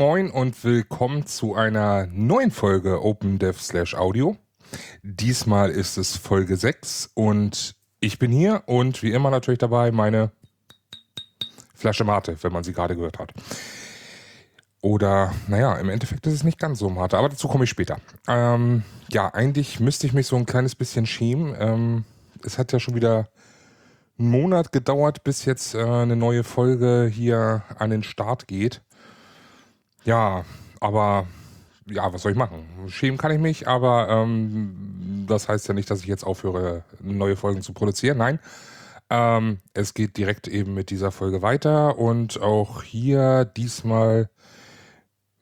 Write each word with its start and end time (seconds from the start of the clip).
moin 0.00 0.30
und 0.30 0.64
willkommen 0.64 1.26
zu 1.26 1.54
einer 1.54 2.06
neuen 2.06 2.50
Folge 2.50 3.04
OpenDev 3.04 3.60
slash 3.60 3.94
Audio. 3.94 4.34
Diesmal 5.02 5.68
ist 5.68 5.98
es 5.98 6.16
Folge 6.16 6.56
6 6.56 7.10
und 7.12 7.74
ich 8.00 8.18
bin 8.18 8.32
hier 8.32 8.62
und 8.64 9.02
wie 9.02 9.12
immer 9.12 9.28
natürlich 9.28 9.58
dabei 9.58 9.92
meine 9.92 10.32
Flasche 11.74 12.04
Mate, 12.04 12.34
wenn 12.40 12.50
man 12.50 12.64
sie 12.64 12.72
gerade 12.72 12.96
gehört 12.96 13.18
hat. 13.18 13.34
Oder, 14.80 15.34
naja, 15.48 15.74
im 15.74 15.90
Endeffekt 15.90 16.26
ist 16.26 16.32
es 16.32 16.44
nicht 16.44 16.58
ganz 16.58 16.78
so 16.78 16.88
Mate, 16.88 17.18
aber 17.18 17.28
dazu 17.28 17.46
komme 17.46 17.64
ich 17.64 17.70
später. 17.70 17.98
Ähm, 18.26 18.84
ja, 19.10 19.28
eigentlich 19.34 19.80
müsste 19.80 20.06
ich 20.06 20.14
mich 20.14 20.26
so 20.26 20.36
ein 20.36 20.46
kleines 20.46 20.76
bisschen 20.76 21.04
schämen. 21.04 21.54
Ähm, 21.60 22.04
es 22.42 22.56
hat 22.56 22.72
ja 22.72 22.80
schon 22.80 22.94
wieder 22.94 23.28
einen 24.18 24.30
Monat 24.30 24.72
gedauert, 24.72 25.24
bis 25.24 25.44
jetzt 25.44 25.74
äh, 25.74 25.84
eine 25.84 26.16
neue 26.16 26.42
Folge 26.42 27.06
hier 27.12 27.64
an 27.78 27.90
den 27.90 28.02
Start 28.02 28.48
geht. 28.48 28.80
Ja, 30.04 30.44
aber 30.80 31.26
ja, 31.86 32.12
was 32.12 32.22
soll 32.22 32.32
ich 32.32 32.38
machen? 32.38 32.64
Schämen 32.88 33.18
kann 33.18 33.32
ich 33.32 33.38
mich, 33.38 33.68
aber 33.68 34.08
ähm, 34.08 35.24
das 35.26 35.48
heißt 35.48 35.68
ja 35.68 35.74
nicht, 35.74 35.90
dass 35.90 36.00
ich 36.00 36.06
jetzt 36.06 36.24
aufhöre, 36.24 36.84
neue 37.00 37.36
Folgen 37.36 37.62
zu 37.62 37.72
produzieren. 37.72 38.18
Nein. 38.18 38.38
Ähm, 39.10 39.58
es 39.74 39.94
geht 39.94 40.16
direkt 40.16 40.46
eben 40.46 40.72
mit 40.74 40.90
dieser 40.90 41.10
Folge 41.10 41.42
weiter 41.42 41.98
und 41.98 42.40
auch 42.40 42.84
hier 42.84 43.44
diesmal 43.44 44.30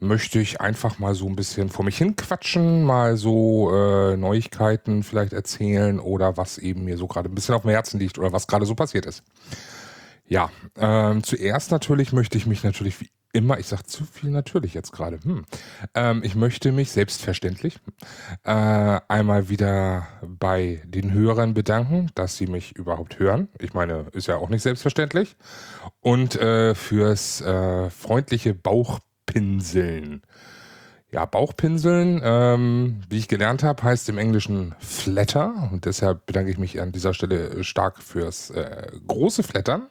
möchte 0.00 0.38
ich 0.38 0.60
einfach 0.60 0.98
mal 0.98 1.14
so 1.14 1.26
ein 1.26 1.36
bisschen 1.36 1.68
vor 1.68 1.84
mich 1.84 1.98
hin 1.98 2.16
quatschen, 2.16 2.84
mal 2.84 3.16
so 3.16 3.70
äh, 3.74 4.16
Neuigkeiten 4.16 5.02
vielleicht 5.02 5.32
erzählen 5.32 5.98
oder 5.98 6.36
was 6.36 6.56
eben 6.56 6.84
mir 6.84 6.96
so 6.96 7.08
gerade 7.08 7.28
ein 7.28 7.34
bisschen 7.34 7.54
auf 7.54 7.62
dem 7.62 7.72
Herzen 7.72 7.98
liegt 7.98 8.18
oder 8.18 8.32
was 8.32 8.46
gerade 8.46 8.64
so 8.64 8.74
passiert 8.74 9.06
ist. 9.06 9.22
Ja, 10.26 10.50
ähm, 10.76 11.22
zuerst 11.22 11.70
natürlich 11.70 12.12
möchte 12.12 12.38
ich 12.38 12.46
mich 12.46 12.62
natürlich 12.62 13.00
wie 13.00 13.10
immer, 13.32 13.58
ich 13.58 13.66
sage 13.66 13.84
zu 13.84 14.04
viel 14.04 14.30
natürlich 14.30 14.74
jetzt 14.74 14.92
gerade, 14.92 15.18
hm. 15.22 15.44
ähm, 15.94 16.22
ich 16.24 16.34
möchte 16.34 16.72
mich 16.72 16.90
selbstverständlich 16.90 17.78
äh, 18.44 18.50
einmal 19.08 19.48
wieder 19.48 20.08
bei 20.22 20.82
den 20.84 21.12
Hörern 21.12 21.54
bedanken, 21.54 22.10
dass 22.14 22.36
sie 22.36 22.46
mich 22.46 22.76
überhaupt 22.76 23.18
hören. 23.18 23.48
Ich 23.58 23.74
meine, 23.74 24.06
ist 24.12 24.28
ja 24.28 24.36
auch 24.36 24.48
nicht 24.48 24.62
selbstverständlich. 24.62 25.36
Und 26.00 26.36
äh, 26.36 26.74
fürs 26.74 27.40
äh, 27.40 27.90
freundliche 27.90 28.54
Bauchpinseln. 28.54 30.22
Ja, 31.10 31.24
Bauchpinseln, 31.24 32.20
ähm, 32.22 33.00
wie 33.08 33.16
ich 33.16 33.28
gelernt 33.28 33.62
habe, 33.62 33.82
heißt 33.82 34.10
im 34.10 34.18
Englischen 34.18 34.74
Flatter 34.78 35.70
und 35.72 35.86
deshalb 35.86 36.26
bedanke 36.26 36.50
ich 36.50 36.58
mich 36.58 36.82
an 36.82 36.92
dieser 36.92 37.14
Stelle 37.14 37.64
stark 37.64 38.02
fürs 38.02 38.50
äh, 38.50 38.88
große 39.06 39.42
Flattern. 39.42 39.86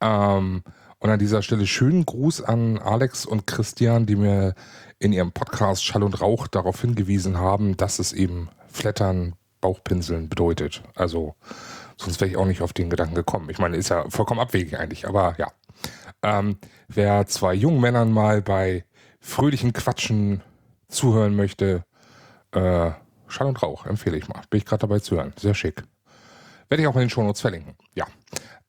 Ähm, 0.00 0.62
und 1.00 1.10
an 1.10 1.18
dieser 1.18 1.42
Stelle 1.42 1.66
schönen 1.66 2.04
Gruß 2.04 2.42
an 2.42 2.78
Alex 2.78 3.24
und 3.24 3.46
Christian, 3.46 4.06
die 4.06 4.16
mir 4.16 4.54
in 4.98 5.12
ihrem 5.12 5.32
Podcast 5.32 5.84
Schall 5.84 6.02
und 6.02 6.20
Rauch 6.20 6.48
darauf 6.48 6.80
hingewiesen 6.80 7.38
haben, 7.38 7.76
dass 7.76 7.98
es 7.98 8.12
eben 8.12 8.48
Flattern, 8.68 9.34
Bauchpinseln 9.60 10.28
bedeutet. 10.28 10.82
Also 10.94 11.34
sonst 11.96 12.20
wäre 12.20 12.30
ich 12.30 12.36
auch 12.36 12.46
nicht 12.46 12.62
auf 12.62 12.72
den 12.72 12.90
Gedanken 12.90 13.14
gekommen. 13.14 13.50
Ich 13.50 13.58
meine, 13.58 13.76
ist 13.76 13.88
ja 13.90 14.08
vollkommen 14.08 14.40
abwegig 14.40 14.78
eigentlich, 14.78 15.06
aber 15.06 15.34
ja. 15.38 15.48
Ähm, 16.22 16.58
wer 16.88 17.26
zwei 17.26 17.54
jungen 17.54 17.80
Männern 17.80 18.12
mal 18.12 18.42
bei 18.42 18.84
fröhlichen 19.20 19.72
Quatschen 19.72 20.42
zuhören 20.88 21.36
möchte, 21.36 21.84
äh, 22.52 22.90
Schall 23.28 23.46
und 23.46 23.62
Rauch 23.62 23.86
empfehle 23.86 24.16
ich 24.16 24.28
mal. 24.28 24.42
Bin 24.50 24.58
ich 24.58 24.64
gerade 24.64 24.80
dabei 24.80 25.00
zu 25.00 25.16
hören. 25.16 25.32
Sehr 25.38 25.54
schick. 25.54 25.82
Werde 26.68 26.82
ich 26.82 26.88
auch 26.88 26.94
in 26.94 27.00
den 27.00 27.10
Shownotes 27.10 27.40
verlinken. 27.40 27.76
Ja. 27.94 28.06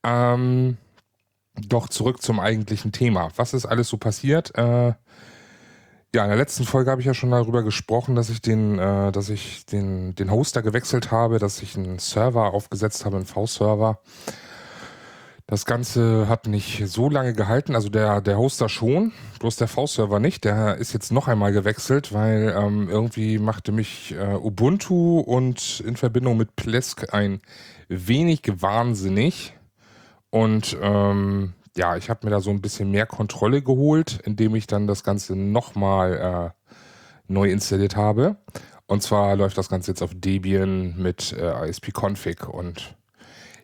Ähm, 0.03 0.77
doch 1.61 1.89
zurück 1.89 2.21
zum 2.21 2.39
eigentlichen 2.39 2.91
Thema. 2.91 3.29
Was 3.35 3.53
ist 3.53 3.65
alles 3.65 3.89
so 3.89 3.97
passiert? 3.97 4.55
Äh, 4.57 4.93
ja, 6.13 6.23
in 6.23 6.29
der 6.29 6.37
letzten 6.37 6.63
Folge 6.63 6.89
habe 6.89 7.01
ich 7.01 7.07
ja 7.07 7.13
schon 7.13 7.29
darüber 7.29 7.61
gesprochen, 7.61 8.15
dass 8.15 8.29
ich 8.29 8.41
den, 8.41 8.79
äh, 8.79 9.11
dass 9.11 9.29
ich 9.29 9.65
den, 9.67 10.15
den 10.15 10.31
Hoster 10.31 10.63
gewechselt 10.63 11.11
habe, 11.11 11.37
dass 11.37 11.61
ich 11.61 11.77
einen 11.77 11.99
Server 11.99 12.53
aufgesetzt 12.53 13.05
habe, 13.05 13.17
einen 13.17 13.27
V-Server. 13.27 13.99
Das 15.45 15.65
Ganze 15.65 16.27
hat 16.27 16.47
nicht 16.47 16.87
so 16.87 17.09
lange 17.09 17.33
gehalten, 17.33 17.73
also 17.73 17.89
der, 17.89 18.21
der 18.21 18.37
Hoster 18.37 18.69
schon, 18.69 19.13
bloß 19.39 19.55
der 19.55 19.67
V-Server 19.67 20.19
nicht. 20.19 20.45
Der 20.45 20.77
ist 20.77 20.93
jetzt 20.93 21.11
noch 21.11 21.27
einmal 21.27 21.51
gewechselt, 21.51 22.13
weil 22.13 22.55
ähm, 22.55 22.87
irgendwie 22.87 23.39
machte 23.39 23.71
mich 23.71 24.13
äh, 24.13 24.35
Ubuntu 24.35 25.19
und 25.19 25.79
in 25.79 25.95
Verbindung 25.95 26.37
mit 26.37 26.55
Plesk 26.55 27.13
ein 27.13 27.41
wenig 27.87 28.41
wahnsinnig. 28.61 29.53
Und 30.31 30.77
ähm, 30.81 31.53
ja, 31.75 31.95
ich 31.95 32.09
habe 32.09 32.25
mir 32.25 32.31
da 32.31 32.39
so 32.39 32.49
ein 32.49 32.61
bisschen 32.61 32.91
mehr 32.91 33.05
Kontrolle 33.05 33.61
geholt, 33.61 34.19
indem 34.23 34.55
ich 34.55 34.67
dann 34.67 34.87
das 34.87 35.03
Ganze 35.03 35.35
nochmal 35.35 36.53
äh, 36.57 36.73
neu 37.27 37.49
installiert 37.49 37.95
habe. 37.95 38.35
Und 38.85 39.03
zwar 39.03 39.35
läuft 39.35 39.57
das 39.57 39.69
Ganze 39.69 39.91
jetzt 39.91 40.01
auf 40.01 40.11
Debian 40.13 40.97
mit 40.97 41.31
äh, 41.33 41.69
ISP-Config. 41.69 42.47
Und 42.47 42.95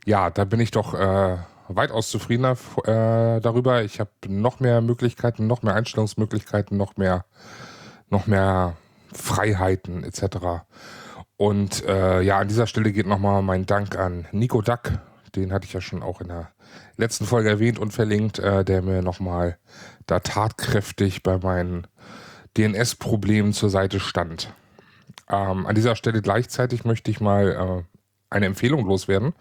ja, 0.06 0.30
da 0.30 0.46
bin 0.46 0.60
ich 0.60 0.72
doch 0.72 0.94
äh, 0.94 1.38
weitaus 1.68 2.10
zufriedener 2.10 2.58
äh, 2.84 3.42
darüber. 3.42 3.84
Ich 3.84 4.00
habe 4.00 4.12
noch 4.28 4.60
mehr 4.60 4.82
Möglichkeiten, 4.82 5.48
noch 5.48 5.64
mehr 5.64 5.74
Einstellungsmöglichkeiten, 5.76 6.78
noch 6.78 6.96
mehr, 6.98 7.26
noch 8.10 8.28
mehr 8.28 8.78
Freiheiten 9.14 10.04
etc. 10.04 10.64
Und 11.38 11.84
äh, 11.86 12.22
ja, 12.22 12.38
an 12.38 12.48
dieser 12.48 12.68
Stelle 12.68 12.92
geht 12.92 13.08
nochmal 13.08 13.42
mein 13.42 13.66
Dank 13.66 13.98
an 13.98 14.28
Nico 14.32 14.62
Duck 14.62 14.92
den 15.36 15.52
hatte 15.52 15.66
ich 15.66 15.74
ja 15.74 15.82
schon 15.82 16.04
auch 16.04 16.22
in 16.22 16.30
der 16.30 16.52
letzten 16.98 17.26
Folge 17.26 17.50
erwähnt 17.50 17.80
und 17.80 17.92
verlinkt, 17.92 18.40
äh, 18.40 18.64
der 18.64 18.82
mir 18.82 19.02
nochmal 19.02 19.58
da 20.06 20.20
tatkräftig 20.20 21.24
bei 21.24 21.38
meinen 21.38 21.88
DNS-Problemen 22.58 23.54
zur 23.54 23.70
Seite 23.70 24.00
stand. 24.00 24.54
Ähm, 25.30 25.66
an 25.66 25.76
dieser 25.76 25.96
Stelle 25.96 26.22
gleichzeitig 26.22 26.86
möchte 26.86 27.12
ich 27.12 27.20
mal 27.20 27.52
äh, 27.52 27.84
eine 28.30 28.46
Empfehlung 28.46 28.86
loswerden. 28.86 29.34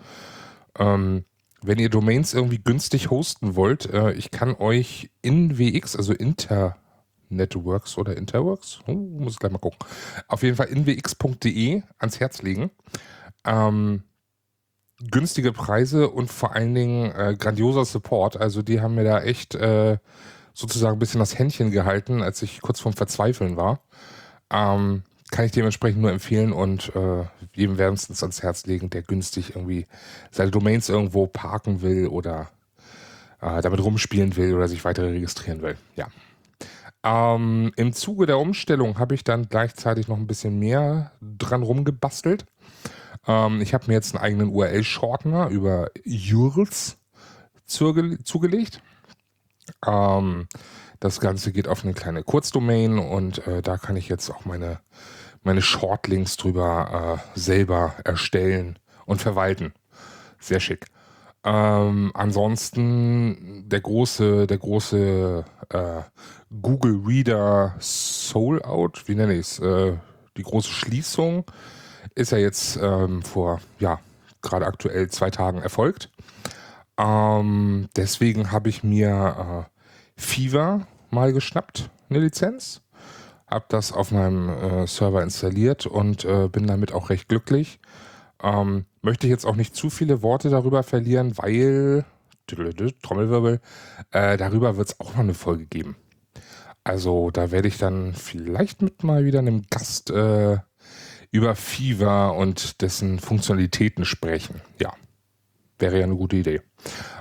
Ähm, 0.79 1.25
wenn 1.63 1.79
ihr 1.79 1.89
Domains 1.89 2.35
irgendwie 2.35 2.59
günstig 2.59 3.11
hosten 3.11 3.57
wollt, 3.57 3.87
äh, 3.93 4.13
ich 4.13 4.31
kann 4.31 4.55
euch 4.55 5.11
in 5.23 5.59
WX, 5.59 5.97
also 5.97 6.13
Internetworks 6.13 7.97
oder 7.97 8.17
Interworks, 8.17 8.81
oh, 8.87 8.93
muss 8.93 9.35
ich 9.35 9.39
gleich 9.39 9.53
mal 9.53 9.59
gucken, 9.59 9.79
auf 10.29 10.43
jeden 10.43 10.57
Fall 10.57 10.67
inwx.de 10.67 11.83
ans 11.99 12.21
Herz 12.21 12.43
legen. 12.43 12.71
Ähm, 13.45 14.03
günstige 15.11 15.53
Preise 15.53 16.09
und 16.09 16.31
vor 16.31 16.55
allen 16.55 16.75
Dingen 16.75 17.11
äh, 17.13 17.37
grandioser 17.39 17.85
Support. 17.85 18.37
Also 18.37 18.63
die 18.63 18.81
haben 18.81 18.95
mir 18.95 19.05
da 19.05 19.23
echt 19.23 19.55
äh, 19.55 19.99
sozusagen 20.53 20.97
ein 20.97 20.99
bisschen 20.99 21.21
das 21.21 21.39
Händchen 21.39 21.71
gehalten, 21.71 22.23
als 22.23 22.43
ich 22.43 22.61
kurz 22.61 22.81
vorm 22.81 22.95
Verzweifeln 22.95 23.57
war. 23.57 23.81
Ähm, 24.51 25.03
kann 25.31 25.47
ich 25.47 25.53
dementsprechend 25.53 26.01
nur 26.01 26.13
empfehlen 26.13 26.53
und 26.53 26.95
äh, 26.95 27.25
jedem 27.55 27.79
wärmstens 27.79 28.23
ans 28.23 28.43
Herz 28.43 28.67
legen, 28.67 28.91
der 28.91 29.03
günstig 29.03 29.57
irgendwie 29.57 29.87
seine 30.31 30.53
Domains 30.53 30.89
irgendwo 30.89 31.27
parken 31.27 31.83
will 31.83 32.07
oder 32.07 32.51
äh, 33.41 33.61
damit 33.61 33.83
rumspielen 33.83 34.37
will 34.37 34.55
oder 34.55 34.69
sich 34.69 34.85
weiter 34.85 35.03
registrieren 35.03 35.63
will. 35.63 35.77
Ja. 35.97 36.07
Ähm, 37.05 37.73
Im 37.77 37.93
Zuge 37.93 38.27
der 38.27 38.39
Umstellung 38.39 38.99
habe 38.99 39.15
ich 39.15 39.25
dann 39.25 39.49
gleichzeitig 39.49 40.09
noch 40.09 40.17
ein 40.17 40.27
bisschen 40.27 40.59
mehr 40.59 41.13
dran 41.21 41.63
rumgebastelt. 41.63 42.47
Ähm, 43.27 43.61
ich 43.61 43.75
habe 43.75 43.87
mir 43.89 43.95
jetzt 43.95 44.15
einen 44.15 44.25
eigenen 44.25 44.49
URL-Shortener 44.49 45.49
über 45.49 45.91
URLs 46.07 46.99
zuge 47.67 48.23
zugelegt. 48.23 48.83
Ähm, 49.87 50.49
das 51.01 51.21
Ganze 51.21 51.53
geht 51.53 51.69
auf 51.69 51.85
eine 51.85 51.95
kleine 51.95 52.23
Kurzdomain 52.23 52.99
und 52.99 53.47
äh, 53.47 53.63
da 53.63 53.77
kann 53.77 53.97
ich 53.97 54.09
jetzt 54.09 54.31
auch 54.31 54.45
meine, 54.45 54.81
meine 55.43 55.63
Shortlinks 55.63 56.37
drüber 56.37 57.21
äh, 57.35 57.39
selber 57.39 57.95
erstellen 58.05 58.79
und 59.07 59.21
verwalten. 59.21 59.75
Sehr 60.39 60.61
schick. 60.61 60.87
Ähm, 61.45 62.11
ansonsten 62.15 63.69
der 63.69 63.81
große, 63.81 64.47
der 64.47 64.59
große 64.59 65.45
äh, 65.69 66.03
Google 66.63 67.03
Reader 67.05 67.77
Soul 67.81 68.63
Out, 68.63 69.05
wie 69.07 69.15
nenne 69.15 69.35
ich 69.35 69.41
es? 69.41 69.59
Äh, 69.59 69.99
die 70.37 70.43
große 70.43 70.71
Schließung 70.71 71.45
ist 72.15 72.33
ja 72.33 72.39
jetzt 72.39 72.79
ähm, 72.81 73.23
vor, 73.23 73.61
ja, 73.79 74.01
gerade 74.43 74.67
aktuell 74.67 75.09
zwei 75.11 75.31
Tagen 75.31 75.61
erfolgt. 75.61 76.11
Ähm, 76.99 77.89
deswegen 77.97 78.53
habe 78.53 78.69
ich 78.69 78.85
mir 78.85 79.67
äh, 79.67 80.21
Fever 80.21 80.87
mal 81.11 81.33
geschnappt, 81.33 81.91
eine 82.09 82.21
Lizenz. 82.21 82.83
Habe 83.47 83.67
das 83.69 83.93
auf 83.93 84.11
meinem 84.11 84.49
äh, 84.49 84.87
Server 84.87 85.23
installiert 85.23 85.87
und 85.87 86.25
äh, 86.25 86.49
bin 86.49 86.67
damit 86.67 86.93
auch 86.93 87.11
recht 87.11 87.29
glücklich. 87.29 87.81
Ähm, 88.43 88.87
möchte 89.03 89.27
ich 89.27 89.31
jetzt 89.31 89.47
auch 89.47 89.57
nicht 89.57 89.75
zu 89.75 89.91
viele 89.91 90.23
Worte 90.23 90.51
darüber 90.51 90.83
verlieren, 90.83 91.37
weil, 91.37 92.05
Trommelwirbel, 92.47 93.61
äh, 94.11 94.37
darüber 94.37 94.77
wird 94.77 94.89
es 94.89 95.01
auch 95.01 95.13
noch 95.13 95.21
eine 95.21 95.35
Folge 95.35 95.67
geben. 95.67 95.97
Also 96.85 97.31
da 97.31 97.51
werde 97.51 97.69
ich 97.69 97.79
dann 97.79 98.13
vielleicht 98.13 98.83
mit 98.83 99.03
mal 99.03 99.25
wieder 99.25 99.39
einem 99.39 99.63
Gast 99.71 100.11
äh, 100.11 100.59
über 101.35 101.57
Fever 101.57 102.37
und 102.37 102.81
dessen 102.81 103.19
Funktionalitäten 103.19 104.05
sprechen. 104.05 104.61
Ja, 104.81 104.93
wäre 105.81 105.99
ja 105.99 106.05
eine 106.05 106.15
gute 106.15 106.37
Idee. 106.37 106.61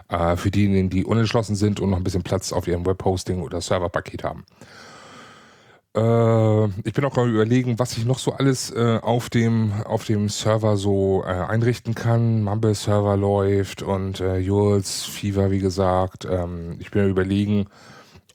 Äh, 0.08 0.36
für 0.36 0.52
diejenigen, 0.52 0.92
die 0.92 1.04
unentschlossen 1.04 1.56
sind 1.56 1.80
und 1.80 1.90
noch 1.90 1.98
ein 1.98 2.04
bisschen 2.04 2.22
Platz 2.22 2.54
auf 2.54 2.68
ihrem 2.68 2.86
Webhosting 2.86 3.42
oder 3.42 3.60
Serverpaket 3.60 4.24
haben. 4.24 4.46
Äh, 5.96 6.66
ich 6.88 6.94
bin 6.94 7.04
auch 7.06 7.14
gerade 7.16 7.32
überlegen, 7.32 7.80
was 7.80 7.98
ich 7.98 8.06
noch 8.06 8.20
so 8.20 8.34
alles 8.34 8.70
äh, 8.70 9.00
auf 9.02 9.32
dem 9.32 9.74
auf 9.84 10.06
dem 10.06 10.30
Server 10.30 10.78
so 10.78 11.24
äh, 11.26 11.30
einrichten 11.30 11.96
kann. 11.96 12.44
Mumble 12.44 12.76
Server 12.76 13.18
läuft 13.18 13.82
und 13.82 14.20
äh, 14.20 14.38
Jules 14.38 15.06
Fever, 15.06 15.50
wie 15.50 15.60
gesagt. 15.60 16.28
Ähm, 16.30 16.76
ich 16.78 16.92
bin 16.92 17.10
überlegen, 17.10 17.66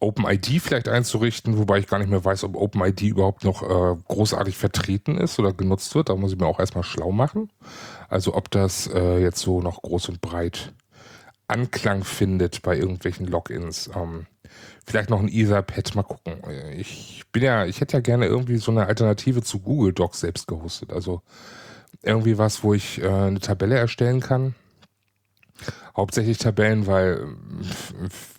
OpenID 0.00 0.60
vielleicht 0.60 0.88
einzurichten, 0.88 1.58
wobei 1.58 1.78
ich 1.78 1.86
gar 1.86 1.98
nicht 1.98 2.10
mehr 2.10 2.24
weiß, 2.24 2.44
ob 2.44 2.56
OpenID 2.56 3.02
überhaupt 3.02 3.44
noch 3.44 3.62
äh, 3.62 3.96
großartig 4.08 4.56
vertreten 4.56 5.18
ist 5.18 5.38
oder 5.38 5.52
genutzt 5.52 5.94
wird. 5.94 6.08
Da 6.08 6.14
muss 6.16 6.32
ich 6.32 6.38
mir 6.38 6.46
auch 6.46 6.60
erstmal 6.60 6.84
schlau 6.84 7.10
machen. 7.10 7.50
Also 8.08 8.34
ob 8.34 8.50
das 8.50 8.86
äh, 8.86 9.18
jetzt 9.18 9.40
so 9.40 9.60
noch 9.60 9.82
groß 9.82 10.08
und 10.10 10.20
breit 10.20 10.72
Anklang 11.48 12.04
findet 12.04 12.62
bei 12.62 12.76
irgendwelchen 12.76 13.26
Logins. 13.26 13.90
Ähm, 13.94 14.26
vielleicht 14.86 15.10
noch 15.10 15.20
ein 15.20 15.28
Etherpad, 15.28 15.94
mal 15.94 16.02
gucken. 16.02 16.34
Ich 16.76 17.24
bin 17.32 17.42
ja, 17.42 17.64
ich 17.64 17.80
hätte 17.80 17.96
ja 17.96 18.00
gerne 18.00 18.26
irgendwie 18.26 18.58
so 18.58 18.70
eine 18.70 18.86
Alternative 18.86 19.42
zu 19.42 19.60
Google 19.60 19.92
Docs 19.92 20.20
selbst 20.20 20.46
gehostet. 20.46 20.92
Also 20.92 21.22
irgendwie 22.02 22.38
was, 22.38 22.62
wo 22.62 22.74
ich 22.74 23.02
äh, 23.02 23.08
eine 23.08 23.40
Tabelle 23.40 23.76
erstellen 23.76 24.20
kann. 24.20 24.54
Hauptsächlich 25.96 26.38
Tabellen, 26.38 26.87
weil 26.87 27.26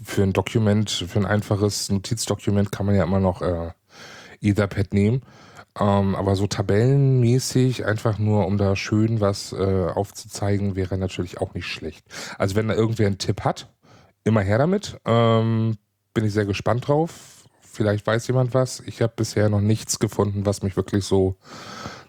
für 0.03 0.23
ein 0.23 0.33
Dokument, 0.33 0.89
für 0.89 1.19
ein 1.19 1.25
einfaches 1.25 1.89
Notizdokument 1.89 2.71
kann 2.71 2.85
man 2.85 2.95
ja 2.95 3.03
immer 3.03 3.19
noch 3.19 3.41
äh, 3.41 3.71
Etherpad 4.41 4.93
nehmen. 4.93 5.21
Ähm, 5.79 6.15
aber 6.15 6.35
so 6.35 6.47
tabellenmäßig, 6.47 7.85
einfach 7.85 8.17
nur 8.17 8.47
um 8.47 8.57
da 8.57 8.75
schön 8.75 9.21
was 9.21 9.53
äh, 9.53 9.87
aufzuzeigen, 9.87 10.75
wäre 10.75 10.97
natürlich 10.97 11.39
auch 11.39 11.53
nicht 11.53 11.67
schlecht. 11.67 12.05
Also 12.37 12.55
wenn 12.55 12.67
da 12.67 12.73
irgendwer 12.73 13.07
einen 13.07 13.17
Tipp 13.17 13.41
hat, 13.43 13.69
immer 14.23 14.41
her 14.41 14.57
damit. 14.57 14.97
Ähm, 15.05 15.77
bin 16.13 16.25
ich 16.25 16.33
sehr 16.33 16.45
gespannt 16.45 16.87
drauf. 16.87 17.45
Vielleicht 17.61 18.05
weiß 18.05 18.27
jemand 18.27 18.53
was. 18.53 18.81
Ich 18.81 19.01
habe 19.01 19.13
bisher 19.15 19.49
noch 19.49 19.61
nichts 19.61 19.99
gefunden, 19.99 20.45
was 20.45 20.63
mich 20.63 20.75
wirklich 20.75 21.05
so 21.05 21.37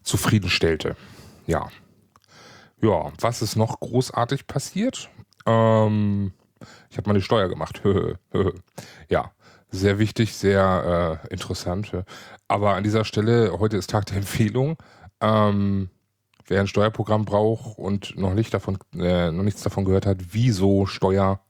zufriedenstellte. 0.02 0.96
Ja. 1.46 1.68
Ja, 2.82 3.12
was 3.20 3.42
ist 3.42 3.56
noch 3.56 3.80
großartig 3.80 4.46
passiert? 4.46 5.10
Ähm, 5.46 6.32
ich 6.88 6.96
habe 6.96 7.08
meine 7.08 7.20
Steuer 7.20 7.48
gemacht. 7.48 7.82
ja, 9.08 9.32
sehr 9.70 9.98
wichtig, 9.98 10.34
sehr 10.34 11.20
äh, 11.24 11.32
interessant. 11.32 11.92
Aber 12.48 12.74
an 12.74 12.84
dieser 12.84 13.04
Stelle, 13.04 13.58
heute 13.58 13.76
ist 13.76 13.90
Tag 13.90 14.06
der 14.06 14.18
Empfehlung. 14.18 14.76
Ähm, 15.20 15.90
wer 16.46 16.60
ein 16.60 16.66
Steuerprogramm 16.66 17.24
braucht 17.26 17.78
und 17.78 18.16
noch 18.16 18.34
nicht 18.34 18.52
davon, 18.54 18.78
äh, 18.96 19.30
noch 19.30 19.44
nichts 19.44 19.62
davon 19.62 19.84
gehört 19.84 20.06
hat, 20.06 20.18
wieso 20.32 20.86
Steuer 20.86 21.40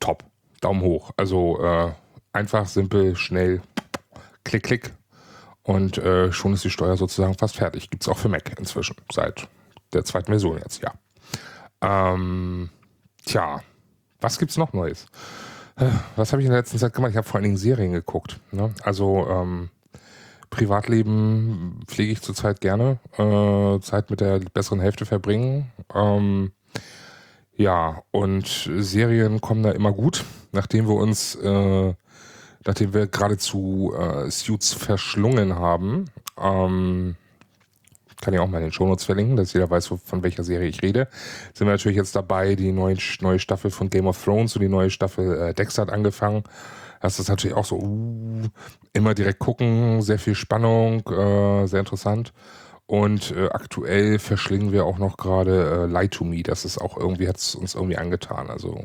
top. 0.00 0.24
Daumen 0.60 0.82
hoch. 0.82 1.12
Also 1.16 1.62
äh, 1.62 1.92
einfach, 2.32 2.66
simpel, 2.66 3.14
schnell, 3.14 3.62
klick, 4.42 4.64
klick. 4.64 4.94
Und 5.62 5.98
äh, 5.98 6.32
schon 6.32 6.54
ist 6.54 6.64
die 6.64 6.70
Steuer 6.70 6.96
sozusagen 6.96 7.34
fast 7.34 7.56
fertig. 7.56 7.90
Gibt 7.90 8.02
es 8.02 8.08
auch 8.08 8.18
für 8.18 8.28
Mac 8.28 8.58
inzwischen, 8.58 8.96
seit 9.12 9.48
der 9.92 10.04
zweiten 10.04 10.26
Version 10.26 10.58
jetzt, 10.58 10.82
ja. 10.82 10.92
Ähm, 11.80 12.70
tja, 13.24 13.60
was 14.20 14.38
gibt's 14.38 14.56
noch 14.56 14.72
Neues? 14.72 15.06
Was 16.16 16.32
habe 16.32 16.42
ich 16.42 16.46
in 16.46 16.50
der 16.50 16.60
letzten 16.60 16.78
Zeit 16.78 16.92
gemacht? 16.92 17.12
Ich 17.12 17.16
habe 17.16 17.26
vor 17.26 17.36
allen 17.36 17.44
Dingen 17.44 17.56
Serien 17.56 17.92
geguckt. 17.92 18.40
Ne? 18.50 18.74
Also 18.82 19.28
ähm, 19.28 19.70
Privatleben 20.50 21.80
pflege 21.86 22.12
ich 22.12 22.20
zurzeit 22.20 22.60
gerne. 22.60 22.98
Äh, 23.16 23.80
Zeit 23.80 24.10
mit 24.10 24.20
der 24.20 24.40
besseren 24.40 24.80
Hälfte 24.80 25.06
verbringen. 25.06 25.70
Ähm, 25.94 26.52
ja, 27.54 28.02
und 28.10 28.46
Serien 28.48 29.40
kommen 29.40 29.62
da 29.62 29.70
immer 29.70 29.92
gut, 29.92 30.24
nachdem 30.52 30.88
wir 30.88 30.94
uns, 30.94 31.34
äh, 31.36 31.94
nachdem 32.64 32.94
wir 32.94 33.06
geradezu 33.06 33.94
äh, 33.96 34.30
Suits 34.30 34.72
verschlungen 34.72 35.56
haben. 35.56 36.06
Ähm, 36.36 37.16
kann 38.20 38.34
ich 38.34 38.40
auch 38.40 38.48
mal 38.48 38.58
in 38.58 38.64
den 38.64 38.72
Shownotes 38.72 39.04
verlinken, 39.04 39.36
dass 39.36 39.52
jeder 39.52 39.70
weiß, 39.70 39.86
von 40.04 40.22
welcher 40.22 40.44
Serie 40.44 40.68
ich 40.68 40.82
rede. 40.82 41.08
Sind 41.54 41.66
wir 41.66 41.72
natürlich 41.72 41.96
jetzt 41.96 42.16
dabei, 42.16 42.54
die 42.54 42.72
neue, 42.72 42.96
neue 43.20 43.38
Staffel 43.38 43.70
von 43.70 43.90
Game 43.90 44.06
of 44.06 44.22
Thrones 44.22 44.56
und 44.56 44.62
die 44.62 44.68
neue 44.68 44.90
Staffel 44.90 45.40
äh, 45.40 45.54
Dexter 45.54 45.82
hat 45.82 45.90
angefangen. 45.90 46.44
Das 47.00 47.20
ist 47.20 47.28
natürlich 47.28 47.56
auch 47.56 47.64
so, 47.64 47.76
uh, 47.76 48.48
immer 48.92 49.14
direkt 49.14 49.38
gucken, 49.38 50.02
sehr 50.02 50.18
viel 50.18 50.34
Spannung, 50.34 51.06
äh, 51.08 51.66
sehr 51.66 51.80
interessant. 51.80 52.32
Und 52.86 53.32
äh, 53.32 53.50
aktuell 53.50 54.18
verschlingen 54.18 54.72
wir 54.72 54.84
auch 54.84 54.98
noch 54.98 55.16
gerade 55.16 55.84
äh, 55.84 55.86
Lie 55.86 56.08
to 56.08 56.24
Me. 56.24 56.42
Das 56.42 56.64
ist 56.64 56.78
auch 56.78 56.96
irgendwie, 56.96 57.28
hat 57.28 57.36
es 57.36 57.54
uns 57.54 57.74
irgendwie 57.74 57.98
angetan. 57.98 58.48
Also 58.50 58.82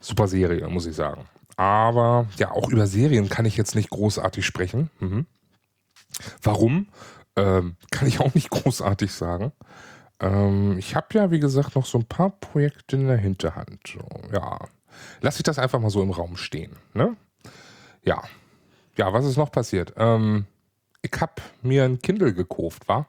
super 0.00 0.28
Serie, 0.28 0.68
muss 0.68 0.86
ich 0.86 0.94
sagen. 0.94 1.26
Aber 1.56 2.26
ja, 2.38 2.52
auch 2.52 2.70
über 2.70 2.86
Serien 2.86 3.28
kann 3.28 3.44
ich 3.44 3.56
jetzt 3.56 3.74
nicht 3.74 3.90
großartig 3.90 4.46
sprechen. 4.46 4.90
Mhm. 5.00 5.26
Warum? 6.42 6.86
Ähm, 7.38 7.76
kann 7.90 8.08
ich 8.08 8.20
auch 8.20 8.34
nicht 8.34 8.50
großartig 8.50 9.12
sagen. 9.12 9.52
Ähm, 10.20 10.76
ich 10.78 10.96
habe 10.96 11.06
ja, 11.12 11.30
wie 11.30 11.40
gesagt, 11.40 11.76
noch 11.76 11.86
so 11.86 11.98
ein 11.98 12.06
paar 12.06 12.30
Projekte 12.30 12.96
in 12.96 13.06
der 13.06 13.16
Hinterhand. 13.16 13.96
Ja, 14.32 14.58
lass 15.20 15.36
ich 15.36 15.44
das 15.44 15.58
einfach 15.58 15.80
mal 15.80 15.90
so 15.90 16.02
im 16.02 16.10
Raum 16.10 16.36
stehen. 16.36 16.72
Ne? 16.94 17.16
Ja. 18.02 18.22
Ja, 18.96 19.12
was 19.12 19.24
ist 19.26 19.36
noch 19.36 19.52
passiert? 19.52 19.94
Ähm, 19.96 20.46
ich 21.02 21.12
habe 21.20 21.34
mir 21.62 21.84
ein 21.84 22.00
Kindle 22.00 22.34
gekauft, 22.34 22.88
war. 22.88 23.06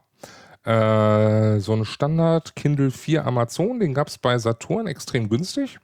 Äh, 0.63 1.59
so 1.59 1.73
ein 1.73 1.85
Standard 1.85 2.55
Kindle 2.55 2.91
4 2.91 3.25
Amazon, 3.25 3.79
den 3.79 3.95
gab 3.95 4.09
es 4.09 4.19
bei 4.19 4.37
Saturn 4.37 4.85
extrem 4.85 5.29
günstig. 5.29 5.79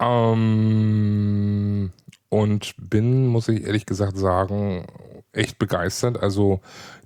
Ähm, 0.00 1.92
und 2.28 2.74
bin, 2.78 3.26
muss 3.26 3.48
ich 3.48 3.64
ehrlich 3.64 3.86
gesagt 3.86 4.16
sagen, 4.18 4.86
echt 5.32 5.58
begeistert. 5.58 6.20
Also 6.22 6.60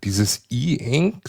dieses 0.04 0.44
E-Ink, 0.50 1.22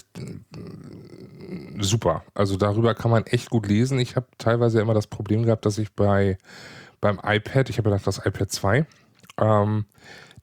super. 1.79 2.23
Also 2.33 2.57
darüber 2.57 2.95
kann 2.95 3.11
man 3.11 3.25
echt 3.25 3.49
gut 3.49 3.67
lesen. 3.67 3.99
Ich 3.99 4.15
habe 4.15 4.27
teilweise 4.37 4.81
immer 4.81 4.93
das 4.93 5.07
Problem 5.07 5.43
gehabt, 5.43 5.65
dass 5.65 5.77
ich 5.77 5.93
bei 5.93 6.37
beim 7.01 7.19
iPad, 7.21 7.69
ich 7.69 7.77
habe 7.77 7.89
ja 7.89 7.97
das 7.97 8.25
iPad 8.25 8.49
2, 8.49 8.85
ähm, 9.37 9.85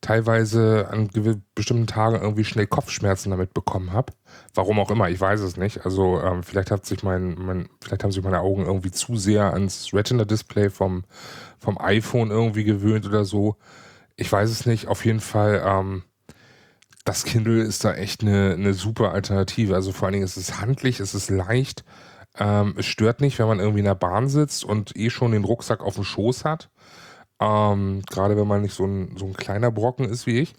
teilweise 0.01 0.89
an 0.91 1.11
bestimmten 1.55 1.87
Tagen 1.87 2.21
irgendwie 2.21 2.45
schnell 2.45 2.67
Kopfschmerzen 2.67 3.31
damit 3.31 3.53
bekommen 3.53 3.93
habe. 3.93 4.13
Warum 4.55 4.81
auch 4.81 4.91
immer, 4.91 5.11
ich 5.11 5.21
weiß 5.21 5.41
es 5.41 5.57
nicht. 5.57 5.85
Also 5.85 6.21
ähm, 6.21 6.43
vielleicht 6.43 6.71
hat 6.71 6.87
sich 6.87 7.03
mein, 7.03 7.35
mein, 7.39 7.69
vielleicht 7.83 8.03
haben 8.03 8.13
sich 8.13 8.23
meine 8.23 8.41
Augen 8.41 8.65
irgendwie 8.65 8.91
zu 8.91 9.17
sehr 9.17 9.53
ans 9.53 9.91
Retina-Display 9.93 10.71
vom, 10.71 11.05
vom 11.59 11.79
iPhone 11.79 12.31
irgendwie 12.31 12.65
gewöhnt 12.65 13.07
oder 13.07 13.25
so. 13.25 13.57
Ich 14.17 14.31
weiß 14.31 14.51
es 14.51 14.65
nicht. 14.65 14.89
Auf 14.89 15.05
jeden 15.05 15.21
Fall, 15.21 15.63
ähm, 15.65 16.03
das 17.05 17.25
Kindle 17.25 17.63
ist 17.63 17.85
da 17.85 17.95
echt 17.95 18.23
eine, 18.23 18.55
eine 18.55 18.73
super 18.73 19.13
Alternative. 19.13 19.75
Also 19.75 19.93
vor 19.93 20.07
allen 20.07 20.15
Dingen 20.15 20.25
ist 20.25 20.37
es 20.37 20.61
handlich, 20.61 21.01
es 21.01 21.15
ist 21.15 21.29
leicht. 21.29 21.85
Ähm, 22.39 22.75
es 22.79 22.87
stört 22.87 23.21
nicht, 23.21 23.39
wenn 23.39 23.49
man 23.49 23.59
irgendwie 23.59 23.81
in 23.81 23.87
der 23.87 23.95
Bahn 23.95 24.29
sitzt 24.29 24.65
und 24.65 24.97
eh 24.97 25.11
schon 25.11 25.33
den 25.33 25.45
Rucksack 25.45 25.83
auf 25.83 25.97
dem 25.97 26.05
Schoß 26.05 26.45
hat. 26.45 26.71
Ähm, 27.41 28.03
Gerade 28.09 28.37
wenn 28.37 28.47
man 28.47 28.63
nicht 28.63 28.75
so 28.75 28.85
ein, 28.85 29.17
so 29.17 29.27
ein 29.27 29.35
kleiner 29.35 29.71
Brocken 29.71 30.05
ist 30.05 30.27
wie 30.27 30.41
ich. 30.41 30.55